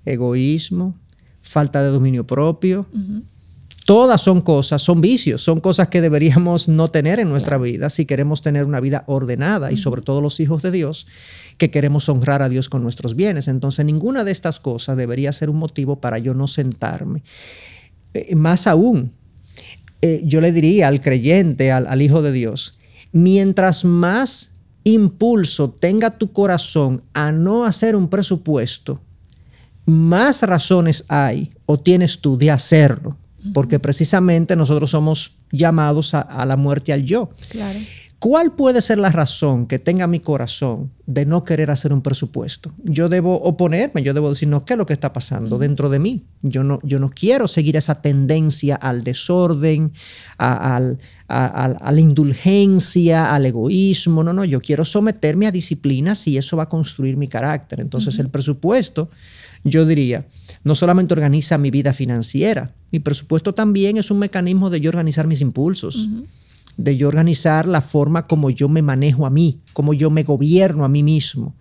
egoísmo, 0.05 0.97
falta 1.41 1.81
de 1.81 1.89
dominio 1.89 2.27
propio, 2.27 2.87
todas 3.85 4.21
son 4.21 4.41
cosas, 4.41 4.81
son 4.81 5.01
vicios, 5.01 5.41
son 5.43 5.59
cosas 5.59 5.87
que 5.87 6.01
deberíamos 6.01 6.67
no 6.67 6.89
tener 6.89 7.19
en 7.19 7.29
nuestra 7.29 7.57
vida 7.57 7.89
si 7.89 8.05
queremos 8.05 8.41
tener 8.41 8.65
una 8.65 8.79
vida 8.79 9.03
ordenada 9.07 9.71
y 9.71 9.77
sobre 9.77 10.01
todo 10.01 10.21
los 10.21 10.39
hijos 10.39 10.61
de 10.61 10.71
Dios 10.71 11.07
que 11.57 11.71
queremos 11.71 12.09
honrar 12.09 12.41
a 12.41 12.49
Dios 12.49 12.69
con 12.69 12.83
nuestros 12.83 13.15
bienes. 13.15 13.47
Entonces 13.47 13.85
ninguna 13.85 14.23
de 14.23 14.31
estas 14.31 14.59
cosas 14.59 14.97
debería 14.97 15.31
ser 15.31 15.49
un 15.49 15.57
motivo 15.57 16.01
para 16.01 16.17
yo 16.17 16.33
no 16.33 16.47
sentarme. 16.47 17.23
Eh, 18.13 18.35
más 18.35 18.67
aún, 18.67 19.13
eh, 20.01 20.21
yo 20.23 20.41
le 20.41 20.51
diría 20.51 20.87
al 20.87 21.01
creyente, 21.01 21.71
al, 21.71 22.01
Hijo 22.01 22.21
de 22.21 22.31
Dios, 22.31 22.77
mientras 23.11 23.85
más 23.85 24.51
impulso 24.83 25.69
tenga 25.69 26.17
tu 26.17 26.31
corazón 26.31 27.03
a 27.13 27.31
no 27.31 27.65
hacer 27.65 27.95
un 27.95 28.09
presupuesto, 28.09 28.99
más 29.85 30.41
razones 30.43 31.05
hay 31.07 31.51
o 31.65 31.79
tienes 31.79 32.19
tú 32.19 32.37
de 32.37 32.51
hacerlo, 32.51 33.17
porque 33.53 33.79
precisamente 33.79 34.55
nosotros 34.55 34.91
somos 34.91 35.35
llamados 35.51 36.13
a, 36.13 36.21
a 36.21 36.45
la 36.45 36.57
muerte 36.57 36.93
al 36.93 37.03
yo. 37.03 37.29
Claro. 37.49 37.79
¿Cuál 38.21 38.53
puede 38.53 38.81
ser 38.81 38.99
la 38.99 39.09
razón 39.09 39.65
que 39.65 39.79
tenga 39.79 40.05
mi 40.05 40.19
corazón 40.19 40.91
de 41.07 41.25
no 41.25 41.43
querer 41.43 41.71
hacer 41.71 41.91
un 41.91 42.03
presupuesto? 42.03 42.71
Yo 42.83 43.09
debo 43.09 43.41
oponerme, 43.41 44.03
yo 44.03 44.13
debo 44.13 44.29
decir, 44.29 44.47
no, 44.47 44.63
¿qué 44.63 44.73
es 44.73 44.77
lo 44.77 44.85
que 44.85 44.93
está 44.93 45.11
pasando 45.11 45.57
dentro 45.57 45.89
de 45.89 45.97
mí? 45.97 46.27
Yo 46.43 46.63
no, 46.63 46.79
yo 46.83 46.99
no 46.99 47.09
quiero 47.09 47.47
seguir 47.47 47.77
esa 47.77 47.95
tendencia 47.95 48.75
al 48.75 49.01
desorden, 49.01 49.91
a, 50.37 50.79
la 51.29 51.99
indulgencia, 51.99 53.33
al 53.33 53.47
egoísmo. 53.47 54.23
No, 54.23 54.33
no, 54.33 54.45
yo 54.45 54.61
quiero 54.61 54.85
someterme 54.85 55.47
a 55.47 55.51
disciplinas 55.51 56.27
y 56.27 56.37
eso 56.37 56.57
va 56.57 56.63
a 56.63 56.69
construir 56.69 57.17
mi 57.17 57.27
carácter. 57.27 57.79
Entonces 57.79 58.19
el 58.19 58.29
presupuesto, 58.29 59.09
yo 59.63 59.87
diría, 59.87 60.27
no 60.63 60.75
solamente 60.75 61.15
organiza 61.15 61.57
mi 61.57 61.71
vida 61.71 61.91
financiera, 61.91 62.71
mi 62.91 62.99
presupuesto 62.99 63.55
también 63.55 63.97
es 63.97 64.11
un 64.11 64.19
mecanismo 64.19 64.69
de 64.69 64.79
yo 64.79 64.89
organizar 64.89 65.25
mis 65.25 65.41
impulsos 65.41 66.07
de 66.77 66.97
yo 66.97 67.07
organizar 67.07 67.67
la 67.67 67.81
forma 67.81 68.27
como 68.27 68.49
yo 68.49 68.69
me 68.69 68.81
manejo 68.81 69.25
a 69.25 69.29
mí, 69.29 69.59
como 69.73 69.93
yo 69.93 70.09
me 70.09 70.23
gobierno 70.23 70.85
a 70.85 70.89
mí 70.89 71.03
mismo. 71.03 71.55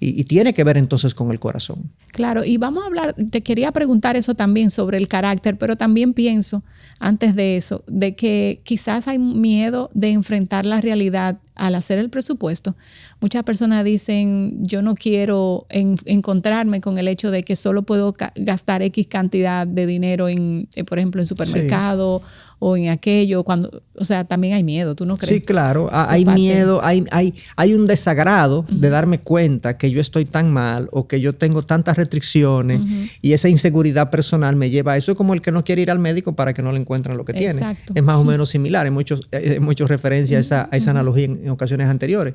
y, 0.00 0.20
y, 0.20 0.24
tiene 0.24 0.54
que 0.54 0.64
ver 0.64 0.76
entonces 0.76 1.14
con 1.14 1.30
el 1.30 1.40
corazón. 1.40 1.90
Claro, 2.08 2.44
y 2.44 2.56
vamos 2.56 2.84
a 2.84 2.86
hablar, 2.86 3.14
te 3.14 3.42
quería 3.42 3.72
preguntar 3.72 4.16
eso 4.16 4.34
también 4.34 4.70
sobre 4.70 4.98
el 4.98 5.08
carácter, 5.08 5.56
pero 5.58 5.76
también 5.76 6.14
pienso, 6.14 6.62
antes 6.98 7.34
de 7.34 7.56
eso, 7.56 7.84
de 7.86 8.14
que 8.14 8.60
quizás 8.64 9.08
hay 9.08 9.18
miedo 9.18 9.90
de 9.94 10.10
enfrentar 10.10 10.66
la 10.66 10.80
realidad 10.80 11.38
al 11.54 11.74
hacer 11.74 11.98
el 11.98 12.10
presupuesto, 12.10 12.76
muchas 13.20 13.42
personas 13.44 13.84
dicen, 13.84 14.58
yo 14.60 14.82
no 14.82 14.94
quiero 14.94 15.66
encontrarme 15.70 16.80
con 16.80 16.98
el 16.98 17.08
hecho 17.08 17.30
de 17.30 17.42
que 17.42 17.56
solo 17.56 17.82
puedo 17.82 18.14
gastar 18.36 18.82
X 18.82 19.06
cantidad 19.06 19.66
de 19.66 19.86
dinero 19.86 20.28
en, 20.28 20.68
eh, 20.74 20.84
por 20.84 20.98
ejemplo, 20.98 21.20
en 21.20 21.26
supermercado 21.26 22.22
o 22.58 22.76
en 22.76 22.90
aquello, 22.90 23.42
cuando, 23.42 23.82
o 23.96 24.04
sea, 24.04 24.24
también 24.24 24.54
hay 24.54 24.62
miedo, 24.62 24.94
¿tú 24.94 25.04
no 25.04 25.16
crees? 25.16 25.34
Sí, 25.34 25.40
claro, 25.40 25.88
hay 25.90 26.24
miedo, 26.24 26.78
hay, 26.84 27.04
hay, 27.10 27.34
hay 27.56 27.74
un 27.74 27.88
desagrado 27.88 28.64
de 28.70 28.88
darme 28.88 29.18
cuenta 29.18 29.76
que 29.76 29.90
yo 29.90 30.00
estoy 30.00 30.26
tan 30.26 30.52
mal 30.52 30.88
o 30.92 31.08
que 31.08 31.20
yo 31.20 31.32
tengo 31.32 31.62
tantas 31.62 31.96
restricciones 31.96 32.80
y 33.20 33.32
esa 33.32 33.48
inseguridad 33.48 34.10
personal 34.10 34.54
me 34.54 34.70
lleva 34.70 34.92
a 34.92 34.96
eso 34.96 35.16
como 35.16 35.34
el 35.34 35.42
que 35.42 35.50
no 35.50 35.64
quiere 35.64 35.82
ir 35.82 35.90
al 35.90 35.98
médico 35.98 36.36
para 36.36 36.54
que 36.54 36.62
no 36.62 36.70
le 36.70 36.78
encuentren 36.78 37.16
lo 37.16 37.24
que 37.24 37.32
tiene. 37.32 37.76
Es 37.94 38.02
más 38.02 38.16
o 38.18 38.24
menos 38.32 38.50
similar, 38.50 38.86
hay 38.86 38.92
muchos, 38.92 39.28
muchas 39.60 39.88
referencias 39.88 40.52
a, 40.52 40.68
esa, 40.70 40.90
analogía 40.90 41.24
en, 41.24 41.41
ocasiones 41.50 41.88
anteriores. 41.88 42.34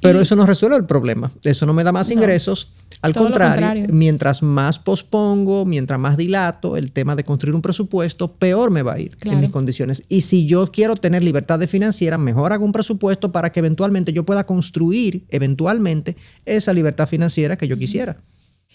Pero 0.00 0.20
eso 0.20 0.36
no 0.36 0.46
resuelve 0.46 0.76
el 0.76 0.86
problema. 0.86 1.32
Eso 1.42 1.66
no 1.66 1.74
me 1.74 1.82
da 1.82 1.90
más 1.92 2.10
ingresos. 2.10 2.70
Al 3.02 3.14
contrario, 3.14 3.86
mientras 3.90 4.42
más 4.42 4.78
pospongo, 4.78 5.64
mientras 5.64 5.98
más 5.98 6.16
dilato 6.16 6.76
el 6.76 6.92
tema 6.92 7.16
de 7.16 7.24
construir 7.24 7.54
un 7.54 7.62
presupuesto, 7.62 8.32
peor 8.32 8.70
me 8.70 8.82
va 8.82 8.94
a 8.94 9.00
ir 9.00 9.16
en 9.22 9.40
mis 9.40 9.50
condiciones. 9.50 10.04
Y 10.08 10.20
si 10.22 10.46
yo 10.46 10.66
quiero 10.68 10.94
tener 10.96 11.24
libertad 11.24 11.58
de 11.58 11.66
financiera, 11.66 12.18
mejor 12.18 12.52
hago 12.52 12.64
un 12.64 12.72
presupuesto 12.72 13.32
para 13.32 13.50
que 13.50 13.60
eventualmente 13.60 14.12
yo 14.12 14.24
pueda 14.24 14.46
construir, 14.46 15.24
eventualmente, 15.30 16.16
esa 16.44 16.72
libertad 16.72 17.08
financiera 17.08 17.56
que 17.56 17.66
yo 17.66 17.76
quisiera. 17.76 18.18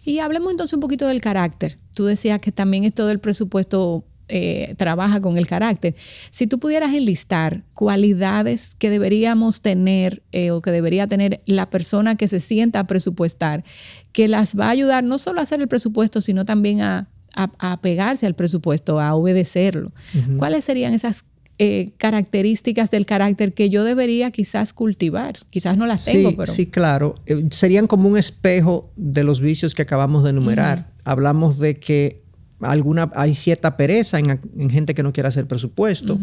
Y 0.05 0.19
hablemos 0.19 0.51
entonces 0.51 0.73
un 0.73 0.81
poquito 0.81 1.07
del 1.07 1.21
carácter. 1.21 1.77
Tú 1.93 2.05
decías 2.05 2.39
que 2.39 2.51
también 2.51 2.83
es 2.83 2.93
todo 2.93 3.09
el 3.09 3.19
presupuesto 3.19 4.03
eh, 4.29 4.73
trabaja 4.77 5.21
con 5.21 5.37
el 5.37 5.47
carácter. 5.47 5.95
Si 6.29 6.47
tú 6.47 6.59
pudieras 6.59 6.93
enlistar 6.93 7.63
cualidades 7.73 8.75
que 8.75 8.89
deberíamos 8.89 9.61
tener 9.61 10.23
eh, 10.31 10.51
o 10.51 10.61
que 10.61 10.71
debería 10.71 11.07
tener 11.07 11.41
la 11.45 11.69
persona 11.69 12.15
que 12.15 12.27
se 12.27 12.39
sienta 12.39 12.79
a 12.79 12.87
presupuestar, 12.87 13.63
que 14.11 14.27
las 14.27 14.57
va 14.57 14.67
a 14.67 14.71
ayudar 14.71 15.03
no 15.03 15.17
solo 15.17 15.39
a 15.39 15.43
hacer 15.43 15.61
el 15.61 15.67
presupuesto, 15.67 16.21
sino 16.21 16.45
también 16.45 16.81
a, 16.81 17.09
a, 17.35 17.81
pegarse 17.81 18.25
al 18.25 18.35
presupuesto, 18.35 18.99
a 18.99 19.13
obedecerlo. 19.13 19.91
¿Cuáles 20.37 20.65
serían 20.65 20.93
esas 20.93 21.25
eh, 21.59 21.91
características 21.97 22.89
del 22.89 23.05
carácter 23.05 23.53
que 23.53 23.69
yo 23.69 23.83
debería 23.83 24.31
quizás 24.31 24.73
cultivar. 24.73 25.35
Quizás 25.51 25.77
no 25.77 25.85
las 25.85 26.05
tengo, 26.05 26.35
pero... 26.35 26.51
Sí, 26.51 26.65
claro. 26.65 27.13
serían 27.51 27.85
como 27.85 28.09
un 28.09 28.17
espejo 28.17 28.89
de 28.95 29.23
los 29.23 29.39
vicios 29.39 29.75
que 29.75 29.83
acabamos 29.83 30.23
de 30.23 30.31
enumerar. 30.31 30.87
Hablamos 31.03 31.59
de 31.59 31.75
que 31.75 32.22
alguna, 32.63 33.11
hay 33.15 33.35
cierta 33.35 33.77
pereza 33.77 34.19
en, 34.19 34.69
gente 34.69 34.93
que 34.93 35.03
no 35.03 35.13
quiere 35.13 35.27
hacer 35.27 35.47
presupuesto, 35.47 36.19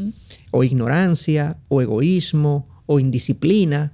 o 0.51 0.65
ignorancia, 0.65 1.59
o 1.69 1.83
egoísmo, 1.83 2.69
o 2.87 3.01
indisciplina, 3.01 3.93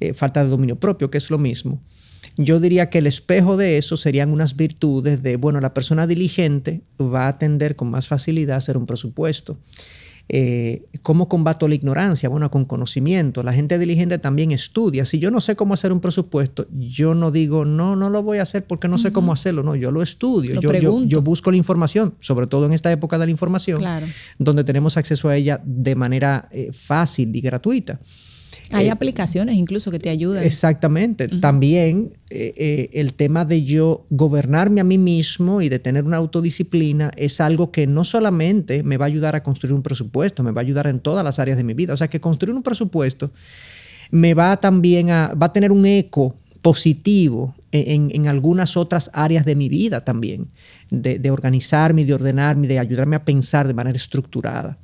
eh, 0.00 0.14
falta 0.14 0.44
de 0.44 0.50
dominio 0.50 0.76
propio, 0.76 1.10
que 1.10 1.18
es 1.18 1.30
lo 1.30 1.38
mismo. 1.38 1.82
Yo 2.36 2.60
diría 2.60 2.88
que 2.88 2.98
el 2.98 3.08
espejo 3.08 3.56
de 3.56 3.78
eso 3.78 3.96
serían 3.96 4.30
unas 4.30 4.54
virtudes 4.54 5.22
de, 5.24 5.36
bueno, 5.36 5.60
la 5.60 5.74
persona 5.74 6.06
diligente 6.06 6.82
va 7.00 7.24
a 7.24 7.28
atender 7.28 7.74
con 7.74 7.90
más 7.90 8.06
facilidad 8.06 8.54
a 8.54 8.58
hacer 8.58 8.76
un 8.76 8.86
presupuesto. 8.86 9.58
Eh, 10.28 10.84
¿Cómo 11.02 11.28
combato 11.28 11.68
la 11.68 11.74
ignorancia? 11.74 12.28
Bueno, 12.28 12.50
con 12.50 12.64
conocimiento. 12.64 13.42
La 13.42 13.52
gente 13.52 13.78
diligente 13.78 14.18
también 14.18 14.52
estudia. 14.52 15.04
Si 15.04 15.18
yo 15.18 15.30
no 15.30 15.40
sé 15.40 15.56
cómo 15.56 15.74
hacer 15.74 15.92
un 15.92 16.00
presupuesto, 16.00 16.66
yo 16.70 17.14
no 17.14 17.30
digo, 17.30 17.64
no, 17.64 17.96
no 17.96 18.10
lo 18.10 18.22
voy 18.22 18.38
a 18.38 18.42
hacer 18.42 18.66
porque 18.66 18.88
no 18.88 18.98
sé 18.98 19.10
cómo 19.10 19.32
hacerlo. 19.32 19.62
No, 19.62 19.74
yo 19.74 19.90
lo 19.90 20.02
estudio. 20.02 20.60
yo, 20.60 21.04
yo, 21.04 21.22
busco 21.22 21.50
la 21.50 21.56
información, 21.56 22.14
sobre 22.20 22.46
todo 22.46 22.66
en 22.66 22.72
esta 22.72 22.92
época 22.92 23.18
de 23.18 23.26
la 23.26 23.30
información, 23.30 23.82
donde 24.38 24.64
tenemos 24.64 24.96
acceso 24.96 25.28
a 25.28 25.36
ella 25.36 25.60
de 25.64 25.94
manera 25.94 26.48
eh, 26.52 26.70
fácil 26.72 27.34
y 27.34 27.40
gratuita. 27.40 28.00
Hay 28.72 28.88
aplicaciones 28.88 29.56
incluso 29.56 29.90
que 29.90 29.98
te 29.98 30.10
ayudan. 30.10 30.44
Exactamente. 30.44 31.28
También 31.28 32.12
el 32.30 33.14
tema 33.14 33.44
de 33.44 33.64
yo 33.64 34.06
gobernarme 34.10 34.80
a 34.80 34.84
mí 34.84 34.98
mismo 34.98 35.62
y 35.62 35.68
de 35.68 35.78
tener 35.78 36.04
una 36.04 36.18
autodisciplina 36.18 37.10
es 37.16 37.40
algo 37.40 37.72
que 37.72 37.86
no 37.86 38.04
solamente 38.04 38.82
me 38.82 38.96
va 38.96 39.06
a 39.06 39.08
ayudar 39.08 39.36
a 39.36 39.42
construir 39.42 39.74
un 39.74 39.82
presupuesto, 39.82 40.42
me 40.42 40.52
va 40.52 40.60
a 40.60 40.64
ayudar 40.64 40.86
en 40.86 41.00
todas 41.00 41.24
las 41.24 41.38
áreas 41.38 41.56
de 41.56 41.64
mi 41.64 41.74
vida. 41.74 41.94
O 41.94 41.96
sea 41.96 42.08
que 42.08 42.20
construir 42.20 42.54
un 42.54 42.62
presupuesto 42.62 43.30
me 44.10 44.34
va 44.34 44.58
también 44.58 45.10
a, 45.10 45.34
va 45.34 45.46
a 45.46 45.52
tener 45.52 45.72
un 45.72 45.84
eco 45.84 46.36
positivo 46.68 47.54
en, 47.72 48.28
algunas 48.28 48.76
otras 48.76 49.10
áreas 49.14 49.46
de 49.46 49.54
mi 49.54 49.70
vida 49.70 50.04
también, 50.04 50.50
de, 50.90 51.30
organizarme, 51.30 52.04
de 52.04 52.12
ordenarme, 52.12 52.68
de 52.68 52.78
ayudarme 52.78 53.16
a 53.16 53.24
pensar 53.24 53.66
de 53.66 53.72
manera 53.72 53.96
estructurada. 53.96 54.76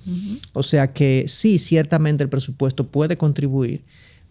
O 0.55 0.63
sea 0.63 0.95
que 0.95 1.27
sí, 1.29 1.59
ciertamente 1.59 2.25
el 2.25 2.31
presupuesto 2.31 2.87
puede 2.87 3.19
contribuir 3.19 3.85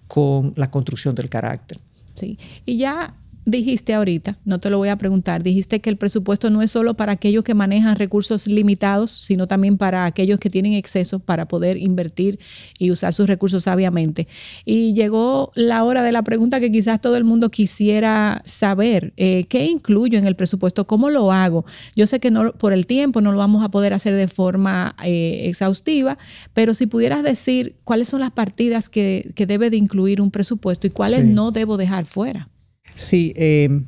con 0.08 0.54
la 0.56 0.72
construcción 0.72 1.14
del 1.14 1.30
carácter. 1.30 1.78
Sí, 2.16 2.40
y 2.66 2.78
ya 2.78 3.16
dijiste 3.46 3.94
ahorita, 3.94 4.38
no 4.46 4.60
te 4.60 4.70
lo 4.70 4.78
voy 4.78 4.90
a 4.90 4.98
preguntar, 4.98 5.44
dijiste 5.44 5.82
que 5.82 5.90
el 5.90 5.98
presupuesto 5.98 6.50
no 6.50 6.62
es 6.62 6.72
solo 6.72 6.94
para 6.96 7.14
aquellos 7.14 7.44
que 7.44 7.54
manejan 7.54 7.96
recursos 7.96 8.48
limitados, 8.48 9.12
sino 9.12 9.48
también 9.48 9.78
para 9.78 10.06
aquellos 10.06 10.40
que 10.40 10.50
tienen 10.50 10.74
exceso 10.74 11.20
para 11.20 11.48
poder 11.48 11.78
invertir 11.78 12.40
y 12.80 12.92
usar 12.92 13.14
sus 13.14 13.28
recursos 13.28 13.64
sabiamente. 13.64 14.28
Y 14.66 14.94
llegó 14.94 15.52
la 15.56 15.84
hora 15.84 16.04
de 16.04 16.12
la 16.12 16.24
pregunta 16.24 16.60
que 16.60 16.72
quizás 16.72 17.02
todo 17.02 17.18
el 17.18 17.24
mundo 17.24 17.50
quisiera 17.50 18.42
saber, 18.46 19.14
eh, 19.18 19.46
¿qué 19.50 19.66
incluyo 19.66 20.18
en 20.18 20.26
el 20.26 20.36
presupuesto? 20.36 20.88
¿Cómo 20.88 21.10
lo 21.10 21.32
hago? 21.32 21.66
Yo 21.96 22.08
sé 22.08 22.20
que 22.20 22.32
no, 22.32 22.54
por 22.54 22.74
el 22.74 22.88
tiempo 22.88 23.22
no 23.22 23.32
lo 23.32 23.38
vamos 23.38 23.64
a 23.64 23.70
poder 23.70 23.94
hacer 23.94 24.16
de 24.16 24.28
forma 24.28 24.96
eh, 25.04 25.48
exhaustiva, 25.48 26.18
pero 26.54 26.74
si 26.74 26.88
pudieras 26.88 27.24
decir 27.24 27.76
cuáles 27.84 28.08
son 28.08 28.22
las 28.22 28.32
partidas 28.32 28.90
que, 28.90 29.34
debe 29.44 29.70
de 29.70 29.76
incluir 29.76 30.22
un 30.22 30.32
presupuesto 30.32 30.88
y 30.88 30.90
cuáles 30.90 31.26
no 31.26 31.52
debo 31.52 31.76
dejar 31.76 32.06
fuera. 32.06 32.48
Sí, 32.96 33.34
eh, 33.36 33.84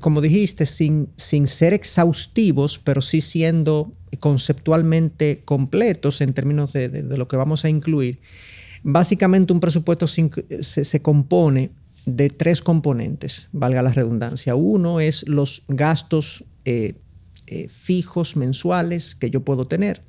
como 0.00 0.20
dijiste, 0.20 0.66
sin, 0.66 1.08
sin 1.16 1.46
ser 1.46 1.72
exhaustivos, 1.72 2.78
pero 2.78 3.02
sí 3.02 3.20
siendo 3.20 3.92
conceptualmente 4.20 5.42
completos 5.44 6.20
en 6.20 6.32
términos 6.32 6.72
de, 6.72 7.02
lo 7.02 7.28
que 7.28 7.36
vamos 7.36 7.64
a 7.64 7.68
incluir. 7.68 8.20
Básicamente 8.82 9.52
un 9.52 9.60
presupuesto 9.60 10.06
se, 10.06 11.02
compone 11.02 11.70
de 12.06 12.30
tres 12.30 12.62
componentes, 12.62 13.48
valga 13.52 13.82
la 13.82 13.92
redundancia. 13.92 14.54
Uno 14.54 15.00
es 15.00 15.26
los 15.28 15.62
gastos 15.68 16.44
eh, 16.64 16.94
eh, 17.46 17.68
fijos 17.68 18.36
mensuales 18.36 19.14
que 19.14 19.30
yo 19.30 19.42
puedo 19.42 19.66
tener. 19.66 20.02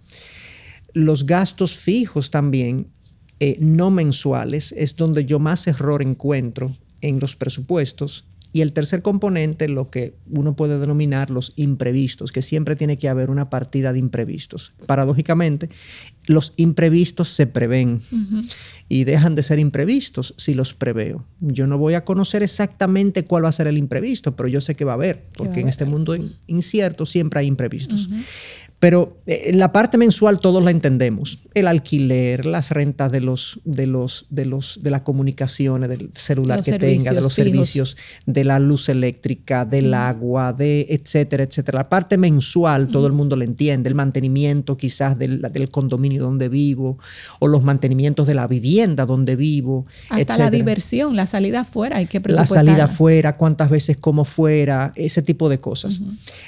Los 0.93 1.25
gastos 1.25 1.77
fijos 1.77 2.31
también, 2.31 2.87
no 3.59 3.89
mensuales, 3.89 4.73
es 4.75 4.95
donde 4.95 5.25
yo 5.25 5.39
más 5.39 5.67
error 5.67 6.01
encuentro 6.01 6.75
en 7.01 7.19
los 7.19 7.35
presupuestos 7.35 8.28
y 8.51 8.61
el 8.61 8.73
tercer 8.73 9.01
componente, 9.01 9.67
lo 9.67 9.89
que 9.89 10.15
uno 10.29 10.55
puede 10.55 10.79
denominar 10.79 11.29
los 11.29 11.53
imprevistos, 11.55 12.31
que 12.31 12.41
siempre 12.41 12.75
tiene 12.75 12.97
que 12.97 13.07
haber 13.07 13.29
una 13.29 13.49
partida 13.49 13.93
de 13.93 13.99
imprevistos. 13.99 14.73
Paradójicamente, 14.87 15.69
los 16.25 16.53
imprevistos 16.57 17.29
se 17.29 17.45
prevén 17.45 18.01
y 18.87 19.03
dejan 19.03 19.35
de 19.35 19.43
ser 19.43 19.59
imprevistos 19.59 20.33
si 20.37 20.53
los 20.53 20.73
preveo. 20.73 21.25
Yo 21.39 21.67
no 21.67 21.77
voy 21.77 21.93
a 21.93 22.05
conocer 22.05 22.41
exactamente 22.41 23.23
cuál 23.23 23.45
va 23.45 23.49
a 23.49 23.53
ser 23.53 23.67
el 23.67 23.77
imprevisto, 23.77 24.35
pero 24.35 24.49
yo 24.49 24.61
sé 24.61 24.75
que 24.75 24.85
va 24.85 24.93
a 24.93 24.95
haber, 24.95 25.25
porque 25.37 25.59
en 25.59 25.67
este 25.67 25.85
mundo 25.85 26.15
incierto 26.47 27.05
siempre 27.05 27.41
hay 27.41 27.47
imprevistos. 27.47 28.09
Pero 28.79 29.21
eh, 29.25 29.51
la 29.53 29.73
parte 29.73 29.97
mensual 29.97 30.39
todos 30.39 30.63
la 30.63 30.71
entendemos. 30.71 31.39
El 31.53 31.67
alquiler, 31.67 32.45
las 32.45 32.71
rentas 32.71 33.11
de 33.11 33.19
los, 33.19 33.59
de 33.65 33.87
los, 33.87 34.25
de 34.29 34.45
los, 34.45 34.79
de 34.81 34.89
las 34.89 35.01
comunicaciones, 35.01 35.89
del 35.89 36.11
celular 36.13 36.63
que 36.63 36.79
tenga, 36.79 37.11
de 37.11 37.19
los 37.21 37.33
servicios, 37.33 37.97
de 38.25 38.45
la 38.45 38.57
luz 38.57 38.87
eléctrica, 38.87 39.65
del 39.65 39.93
agua, 39.93 40.53
de 40.53 40.87
etcétera, 40.89 41.43
etcétera. 41.43 41.79
La 41.79 41.89
parte 41.89 42.17
mensual 42.17 42.87
todo 42.87 43.05
el 43.07 43.13
mundo 43.13 43.35
la 43.35 43.43
entiende. 43.43 43.89
El 43.89 43.95
mantenimiento 43.95 44.77
quizás 44.77 45.17
del, 45.17 45.69
condominio 45.71 46.23
donde 46.23 46.47
vivo, 46.47 46.97
o 47.39 47.49
los 47.49 47.63
mantenimientos 47.63 48.27
de 48.27 48.33
la 48.33 48.47
vivienda 48.47 49.05
donde 49.05 49.35
vivo. 49.35 49.87
Hasta 50.09 50.37
la 50.37 50.49
diversión, 50.49 51.17
la 51.17 51.25
salida 51.25 51.61
afuera, 51.61 51.97
hay 51.97 52.05
que 52.05 52.21
La 52.25 52.45
salida 52.45 52.85
afuera, 52.85 53.35
cuántas 53.35 53.69
veces 53.69 53.97
como 53.97 54.23
fuera, 54.23 54.93
ese 54.95 55.21
tipo 55.21 55.49
de 55.49 55.59
cosas. 55.59 56.01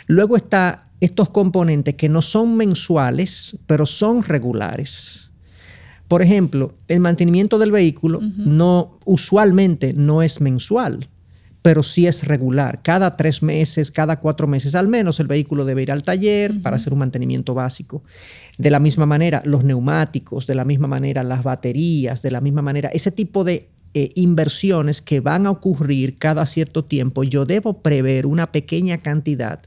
Luego 0.08 0.38
está 0.38 0.91
estos 1.02 1.32
componentes 1.32 1.96
que 1.96 2.10
no 2.10 2.22
son 2.22 2.56
mensuales, 2.56 3.58
pero 3.66 3.86
son 3.86 4.24
regulares. 4.24 5.32
Por 6.08 6.22
ejemplo, 6.22 6.76
el 6.88 7.00
mantenimiento 7.00 7.58
del 7.58 7.72
vehículo 7.72 8.20
no, 8.22 9.00
usualmente 9.06 9.94
no 9.94 10.22
es 10.22 10.42
mensual, 10.42 11.10
pero 11.62 11.84
sí 11.84 12.06
es 12.06 12.26
regular. 12.26 12.82
Cada 12.84 13.18
tres 13.18 13.42
meses, 13.42 13.92
cada 13.92 14.20
cuatro 14.20 14.46
meses 14.46 14.76
al 14.76 14.88
menos, 14.88 15.20
el 15.20 15.28
vehículo 15.28 15.66
debe 15.66 15.84
ir 15.84 15.92
al 15.92 16.04
taller 16.04 16.62
para 16.62 16.76
hacer 16.76 16.94
un 16.94 17.00
mantenimiento 17.00 17.54
básico. 17.54 18.04
De 18.58 18.70
la 18.70 18.80
misma 18.80 19.06
manera, 19.06 19.42
los 19.46 19.64
neumáticos, 19.64 20.46
de 20.48 20.56
la 20.56 20.66
misma 20.66 20.88
manera, 20.88 21.24
las 21.24 21.44
baterías, 21.44 22.22
de 22.22 22.32
la 22.32 22.42
misma 22.42 22.62
manera, 22.62 22.90
ese 22.90 23.12
tipo 23.12 23.44
de 23.44 23.70
eh, 23.94 24.12
inversiones 24.16 25.02
que 25.02 25.20
van 25.20 25.48
a 25.48 25.52
ocurrir 25.52 26.18
cada 26.18 26.46
cierto 26.46 26.84
tiempo, 26.86 27.24
yo 27.24 27.46
debo 27.46 27.82
prever 27.82 28.26
una 28.26 28.52
pequeña 28.52 28.98
cantidad 28.98 29.62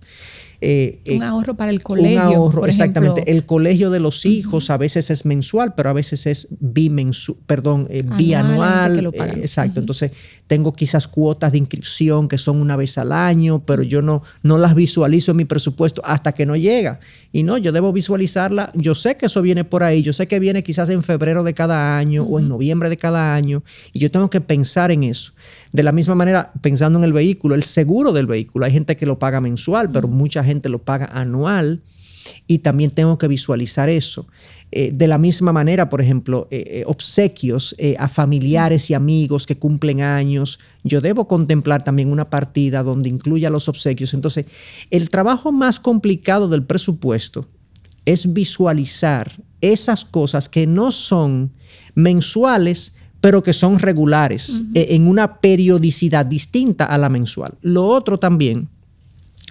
eh, 0.60 1.00
un 1.08 1.22
eh, 1.22 1.24
ahorro 1.24 1.54
para 1.54 1.70
el 1.70 1.82
colegio. 1.82 2.12
Un 2.12 2.34
ahorro, 2.34 2.66
exactamente. 2.66 3.30
el 3.30 3.44
colegio 3.44 3.90
de 3.90 4.00
los 4.00 4.24
hijos 4.26 4.70
a 4.70 4.76
veces 4.76 5.10
es 5.10 5.24
mensual, 5.24 5.74
pero 5.74 5.90
a 5.90 5.92
veces 5.92 6.26
es 6.26 6.48
bimensual, 6.60 7.38
perdón, 7.46 7.86
eh, 7.90 8.02
bianual. 8.16 9.12
exacto. 9.36 9.80
Entonces, 9.80 10.12
tengo 10.46 10.74
quizás 10.74 11.08
cuotas 11.08 11.52
de 11.52 11.58
inscripción 11.58 12.28
que 12.28 12.38
son 12.38 12.60
una 12.60 12.76
vez 12.76 12.98
al 12.98 13.12
año, 13.12 13.60
pero 13.60 13.82
yo 13.82 14.02
no, 14.02 14.22
no 14.42 14.58
las 14.58 14.74
visualizo 14.74 15.30
en 15.30 15.38
mi 15.38 15.44
presupuesto 15.44 16.02
hasta 16.04 16.32
que 16.32 16.46
no 16.46 16.56
llega. 16.56 17.00
Y 17.32 17.42
no, 17.42 17.58
yo 17.58 17.72
debo 17.72 17.92
visualizarla. 17.92 18.70
Yo 18.74 18.94
sé 18.94 19.16
que 19.16 19.26
eso 19.26 19.42
viene 19.42 19.64
por 19.64 19.82
ahí. 19.82 20.02
Yo 20.02 20.12
sé 20.12 20.28
que 20.28 20.38
viene 20.38 20.62
quizás 20.62 20.88
en 20.90 21.02
febrero 21.02 21.42
de 21.42 21.54
cada 21.54 21.98
año 21.98 22.24
o 22.24 22.38
en 22.38 22.48
noviembre 22.48 22.88
de 22.88 22.96
cada 22.96 23.34
año. 23.34 23.62
Y 23.92 23.98
yo 23.98 24.10
tengo 24.10 24.30
que 24.30 24.40
pensar 24.40 24.90
en 24.90 25.04
eso. 25.04 25.32
De 25.72 25.82
la 25.82 25.92
misma 25.92 26.14
manera, 26.14 26.52
pensando 26.60 26.98
en 26.98 27.04
el 27.04 27.12
vehículo, 27.12 27.54
el 27.54 27.64
seguro 27.64 28.12
del 28.12 28.26
vehículo. 28.26 28.64
Hay 28.64 28.72
gente 28.72 28.96
que 28.96 29.06
lo 29.06 29.18
paga 29.18 29.40
mensual, 29.40 29.90
pero 29.90 30.08
mucha 30.08 30.44
gente 30.44 30.53
lo 30.68 30.82
paga 30.82 31.06
anual 31.06 31.82
y 32.46 32.58
también 32.58 32.90
tengo 32.90 33.18
que 33.18 33.28
visualizar 33.28 33.88
eso. 33.88 34.26
Eh, 34.76 34.90
de 34.92 35.06
la 35.06 35.18
misma 35.18 35.52
manera, 35.52 35.88
por 35.88 36.00
ejemplo, 36.00 36.48
eh, 36.50 36.64
eh, 36.66 36.84
obsequios 36.86 37.76
a 37.98 38.08
familiares 38.08 38.90
y 38.90 38.94
amigos 38.94 39.46
que 39.46 39.56
cumplen 39.56 40.00
años, 40.00 40.58
yo 40.82 41.00
debo 41.00 41.28
contemplar 41.28 41.84
también 41.84 42.10
una 42.10 42.28
partida 42.28 42.82
donde 42.82 43.08
incluya 43.08 43.50
los 43.50 43.68
obsequios. 43.68 44.14
Entonces, 44.14 44.46
el 44.90 45.10
trabajo 45.10 45.52
más 45.52 45.78
complicado 45.78 46.48
del 46.48 46.64
presupuesto 46.64 47.46
es 48.04 48.32
visualizar 48.32 49.30
esas 49.60 50.04
cosas 50.04 50.48
que 50.48 50.66
no 50.66 50.90
son 50.90 51.52
mensuales, 51.94 52.94
pero 53.20 53.42
que 53.42 53.52
son 53.52 53.78
regulares, 53.78 54.62
en 54.74 55.06
una 55.06 55.40
periodicidad 55.40 56.26
distinta 56.26 56.84
a 56.84 56.98
la 56.98 57.08
mensual. 57.08 57.54
Lo 57.62 57.86
otro 57.86 58.18
también 58.18 58.68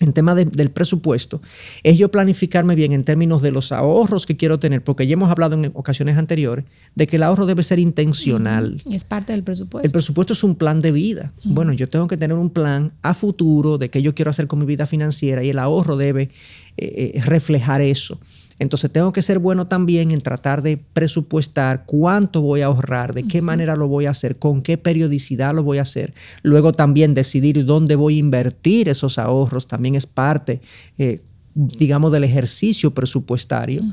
en 0.04 0.14
tema 0.14 0.36
del 0.36 0.72
presupuesto, 0.72 1.40
es 1.84 1.98
yo 1.98 2.10
planificarme 2.10 2.76
bien 2.76 2.94
en 2.94 3.04
términos 3.04 3.42
de 3.42 3.52
los 3.52 3.72
ahorros 3.72 4.26
que 4.26 4.38
quiero 4.38 4.60
tener, 4.60 4.84
porque 4.84 5.08
ya 5.08 5.14
hemos 5.14 5.32
hablado 5.32 5.56
en 5.56 5.72
ocasiones 5.74 6.18
anteriores 6.18 6.66
de 6.96 7.08
que 7.08 7.16
el 7.16 7.24
ahorro 7.24 7.46
debe 7.46 7.64
ser 7.64 7.80
intencional. 7.80 8.82
Es 8.92 9.04
parte 9.04 9.34
del 9.34 9.44
presupuesto. 9.44 9.86
El 9.86 9.92
presupuesto 9.92 10.34
es 10.34 10.44
un 10.44 10.56
plan 10.56 10.82
de 10.82 10.92
vida. 10.92 11.32
Bueno, 11.44 11.74
yo 11.74 11.90
tengo 11.90 12.08
que 12.08 12.18
tener 12.18 12.38
un 12.38 12.50
plan 12.50 12.94
a 13.02 13.14
futuro 13.14 13.78
de 13.78 13.90
qué 13.90 14.02
yo 14.02 14.14
quiero 14.14 14.32
hacer 14.32 14.48
con 14.48 14.60
mi 14.60 14.66
vida 14.66 14.86
financiera 14.86 15.44
y 15.44 15.50
el 15.50 15.60
ahorro 15.60 15.98
debe 15.98 16.30
eh, 16.78 17.14
eh, 17.16 17.22
reflejar 17.22 17.82
eso. 17.82 18.20
Entonces 18.64 18.92
tengo 18.92 19.12
que 19.12 19.22
ser 19.22 19.40
bueno 19.40 19.68
también 19.68 20.12
en 20.12 20.22
tratar 20.22 20.64
de 20.64 20.78
presupuestar 20.78 21.84
cuánto 21.86 22.42
voy 22.42 22.62
a 22.62 22.68
ahorrar, 22.68 23.14
de 23.14 23.24
qué 23.24 23.42
manera 23.42 23.76
lo 23.76 23.88
voy 23.88 24.06
a 24.06 24.12
hacer, 24.12 24.38
con 24.38 24.62
qué 24.62 24.78
periodicidad 24.78 25.54
lo 25.54 25.64
voy 25.64 25.78
a 25.78 25.84
hacer. 25.84 26.14
Luego 26.42 26.72
también 26.72 27.14
decidir 27.14 27.66
dónde 27.66 27.96
voy 27.96 28.16
a 28.16 28.20
invertir 28.20 28.90
esos 28.90 29.20
ahorros 29.20 29.68
también 29.68 29.96
es 29.96 30.08
parte. 30.08 30.62
Eh, 30.98 31.20
digamos, 31.56 32.12
del 32.12 32.24
ejercicio 32.24 32.96
presupuestario. 32.96 33.84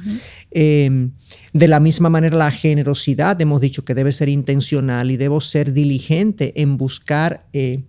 Em, 0.50 1.10
de 1.52 1.68
la 1.68 1.78
misma 1.78 2.08
manera, 2.08 2.34
la 2.38 2.50
generosidad, 2.50 3.38
hemos 3.42 3.60
dicho 3.60 3.84
que 3.84 3.94
debe 3.94 4.12
ser 4.12 4.30
intencional 4.30 5.10
y 5.10 5.18
debo 5.18 5.42
ser 5.42 5.74
diligente 5.74 6.54
en 6.62 6.78
buscar 6.78 7.46
eh, 7.52 7.82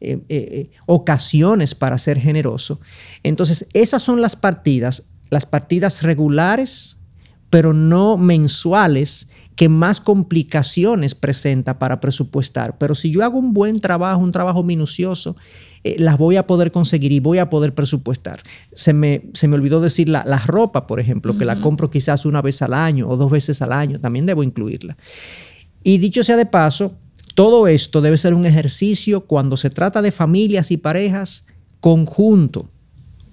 eh, 0.00 0.70
ocasiones 0.86 1.76
para 1.76 1.98
ser 1.98 2.18
generoso. 2.18 2.80
Entonces, 3.22 3.66
esas 3.72 4.02
son 4.02 4.20
las 4.20 4.34
partidas 4.34 5.04
las 5.32 5.46
partidas 5.46 6.02
regulares, 6.02 6.98
pero 7.48 7.72
no 7.72 8.18
mensuales, 8.18 9.28
que 9.56 9.70
más 9.70 9.98
complicaciones 9.98 11.14
presenta 11.14 11.78
para 11.78 12.00
presupuestar. 12.00 12.76
Pero 12.76 12.94
si 12.94 13.10
yo 13.10 13.24
hago 13.24 13.38
un 13.38 13.54
buen 13.54 13.80
trabajo, 13.80 14.20
un 14.20 14.30
trabajo 14.30 14.62
minucioso, 14.62 15.34
eh, 15.84 15.96
las 15.98 16.18
voy 16.18 16.36
a 16.36 16.46
poder 16.46 16.70
conseguir 16.70 17.12
y 17.12 17.20
voy 17.20 17.38
a 17.38 17.48
poder 17.48 17.74
presupuestar. 17.74 18.42
Se 18.74 18.92
me, 18.92 19.30
se 19.32 19.48
me 19.48 19.54
olvidó 19.54 19.80
decir 19.80 20.06
la, 20.10 20.22
ropa, 20.44 20.86
por 20.86 21.00
ejemplo, 21.00 21.38
que 21.38 21.46
la 21.46 21.62
compro 21.62 21.90
quizás 21.90 22.26
una 22.26 22.42
vez 22.42 22.60
al 22.60 22.74
año 22.74 23.08
o 23.08 23.16
dos 23.16 23.30
veces 23.30 23.62
al 23.62 23.72
año, 23.72 23.98
también 23.98 24.26
debo 24.26 24.42
incluirla. 24.42 24.96
Y 25.82 25.96
dicho 25.96 26.22
sea 26.22 26.36
de 26.36 26.44
paso, 26.44 26.92
todo 27.34 27.68
esto 27.68 28.02
debe 28.02 28.18
ser 28.18 28.34
un 28.34 28.44
ejercicio 28.44 29.22
cuando 29.22 29.56
se 29.56 29.70
trata 29.70 30.02
de 30.02 30.12
familias 30.12 30.70
y 30.70 30.76
parejas 30.76 31.46
conjunto 31.80 32.66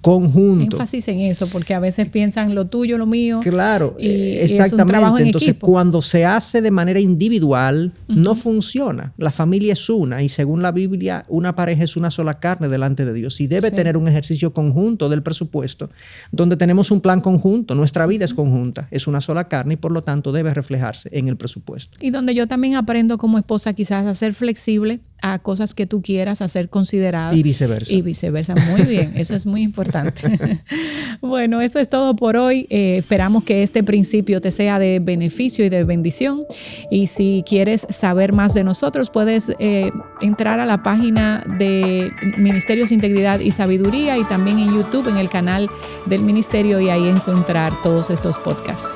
conjunto. 0.02 0.78
Énfasis 0.78 1.08
en 1.10 1.20
eso, 1.20 1.48
porque 1.48 1.74
a 1.74 1.80
veces 1.80 2.10
piensan 2.10 2.56
lo 2.56 2.68
tuyo, 2.68 2.98
lo 2.98 3.06
mío. 3.06 3.40
Claro, 3.42 3.96
exactamente. 4.00 5.24
Entonces, 5.24 5.56
cuando 5.60 6.02
se 6.02 6.26
hace 6.26 6.62
de 6.62 6.72
manera 6.72 7.00
individual, 7.00 7.94
no 8.08 8.36
funciona. 8.36 9.14
La 9.18 9.32
familia 9.32 9.74
es 9.74 9.90
una 9.90 10.24
y 10.24 10.30
según 10.30 10.62
la 10.62 10.72
Biblia, 10.72 11.26
una 11.28 11.56
pareja 11.56 11.84
es 11.84 11.98
una 11.98 12.12
sola 12.12 12.40
carne 12.40 12.70
delante 12.70 13.06
de 13.06 13.14
Dios 13.14 13.40
y 13.42 13.48
debe 13.48 13.72
tener 13.72 13.98
un 13.98 14.08
ejercicio 14.08 14.54
conjunto 14.54 15.10
del 15.10 15.24
presupuesto, 15.24 15.90
donde 16.32 16.58
tenemos 16.58 16.92
un 16.92 17.02
plan 17.02 17.22
conjunto. 17.22 17.76
Nuestra 17.76 18.06
vida 18.08 18.26
es 18.26 18.34
conjunta, 18.34 18.88
es 18.92 19.08
una 19.08 19.22
sola 19.22 19.46
carne 19.46 19.74
y 19.74 19.78
por 19.78 19.92
lo 19.92 20.02
tanto 20.02 20.32
debe 20.32 20.54
reflejarse 20.54 21.10
en 21.12 21.28
el 21.28 21.38
presupuesto. 21.38 21.98
Y 22.02 22.12
donde 22.12 22.34
yo 22.34 22.48
también 22.48 22.76
aprendo 22.76 23.18
como 23.18 23.38
esposa 23.38 23.74
quizás 23.74 24.06
a 24.06 24.14
ser 24.14 24.34
flexible 24.34 25.02
a 25.22 25.40
cosas 25.40 25.74
que 25.74 25.86
tú 25.86 26.02
quieras, 26.02 26.42
a 26.42 26.48
ser 26.48 26.70
considerada. 26.70 27.34
Y 27.36 27.44
viceversa. 27.44 27.94
Y 27.94 28.02
viceversa. 28.02 28.56
Muy 28.56 28.84
bien, 28.84 29.14
eso 29.16 29.36
es 29.36 29.46
muy 29.46 29.62
importante. 29.62 30.40
bueno, 31.22 31.62
eso 31.62 31.80
es 31.80 31.90
todo 31.90 32.16
por 32.16 32.38
hoy. 32.38 32.68
Eh, 32.70 32.98
esperamos 32.98 33.44
que 33.44 33.64
este 33.64 33.84
principio 33.84 34.42
te 34.42 34.52
sea 34.52 34.80
de 34.80 35.00
beneficio 35.00 35.66
y 35.66 35.70
de 35.70 35.84
bendición. 35.84 36.44
Y 36.92 37.08
si 37.08 37.44
quieres 37.48 37.88
saber 37.90 38.34
más 38.34 38.54
de 38.54 38.64
nosotros, 38.64 39.10
puedes 39.10 39.52
eh, 39.60 39.92
entrar 40.22 40.60
a 40.60 40.66
la 40.66 40.84
página 40.84 41.44
de 41.58 42.12
Ministerios 42.38 42.92
Integridad 42.92 43.40
y 43.40 43.52
Sabiduría 43.52 44.18
y 44.18 44.24
también 44.26 44.60
en 44.60 44.74
YouTube, 44.74 45.08
en 45.08 45.18
el 45.18 45.30
canal 45.30 45.70
del 46.06 46.22
Ministerio 46.22 46.80
y 46.80 46.90
ahí 46.90 47.08
encontrar 47.08 47.74
todos 47.82 48.10
estos 48.10 48.38
podcasts. 48.38 48.90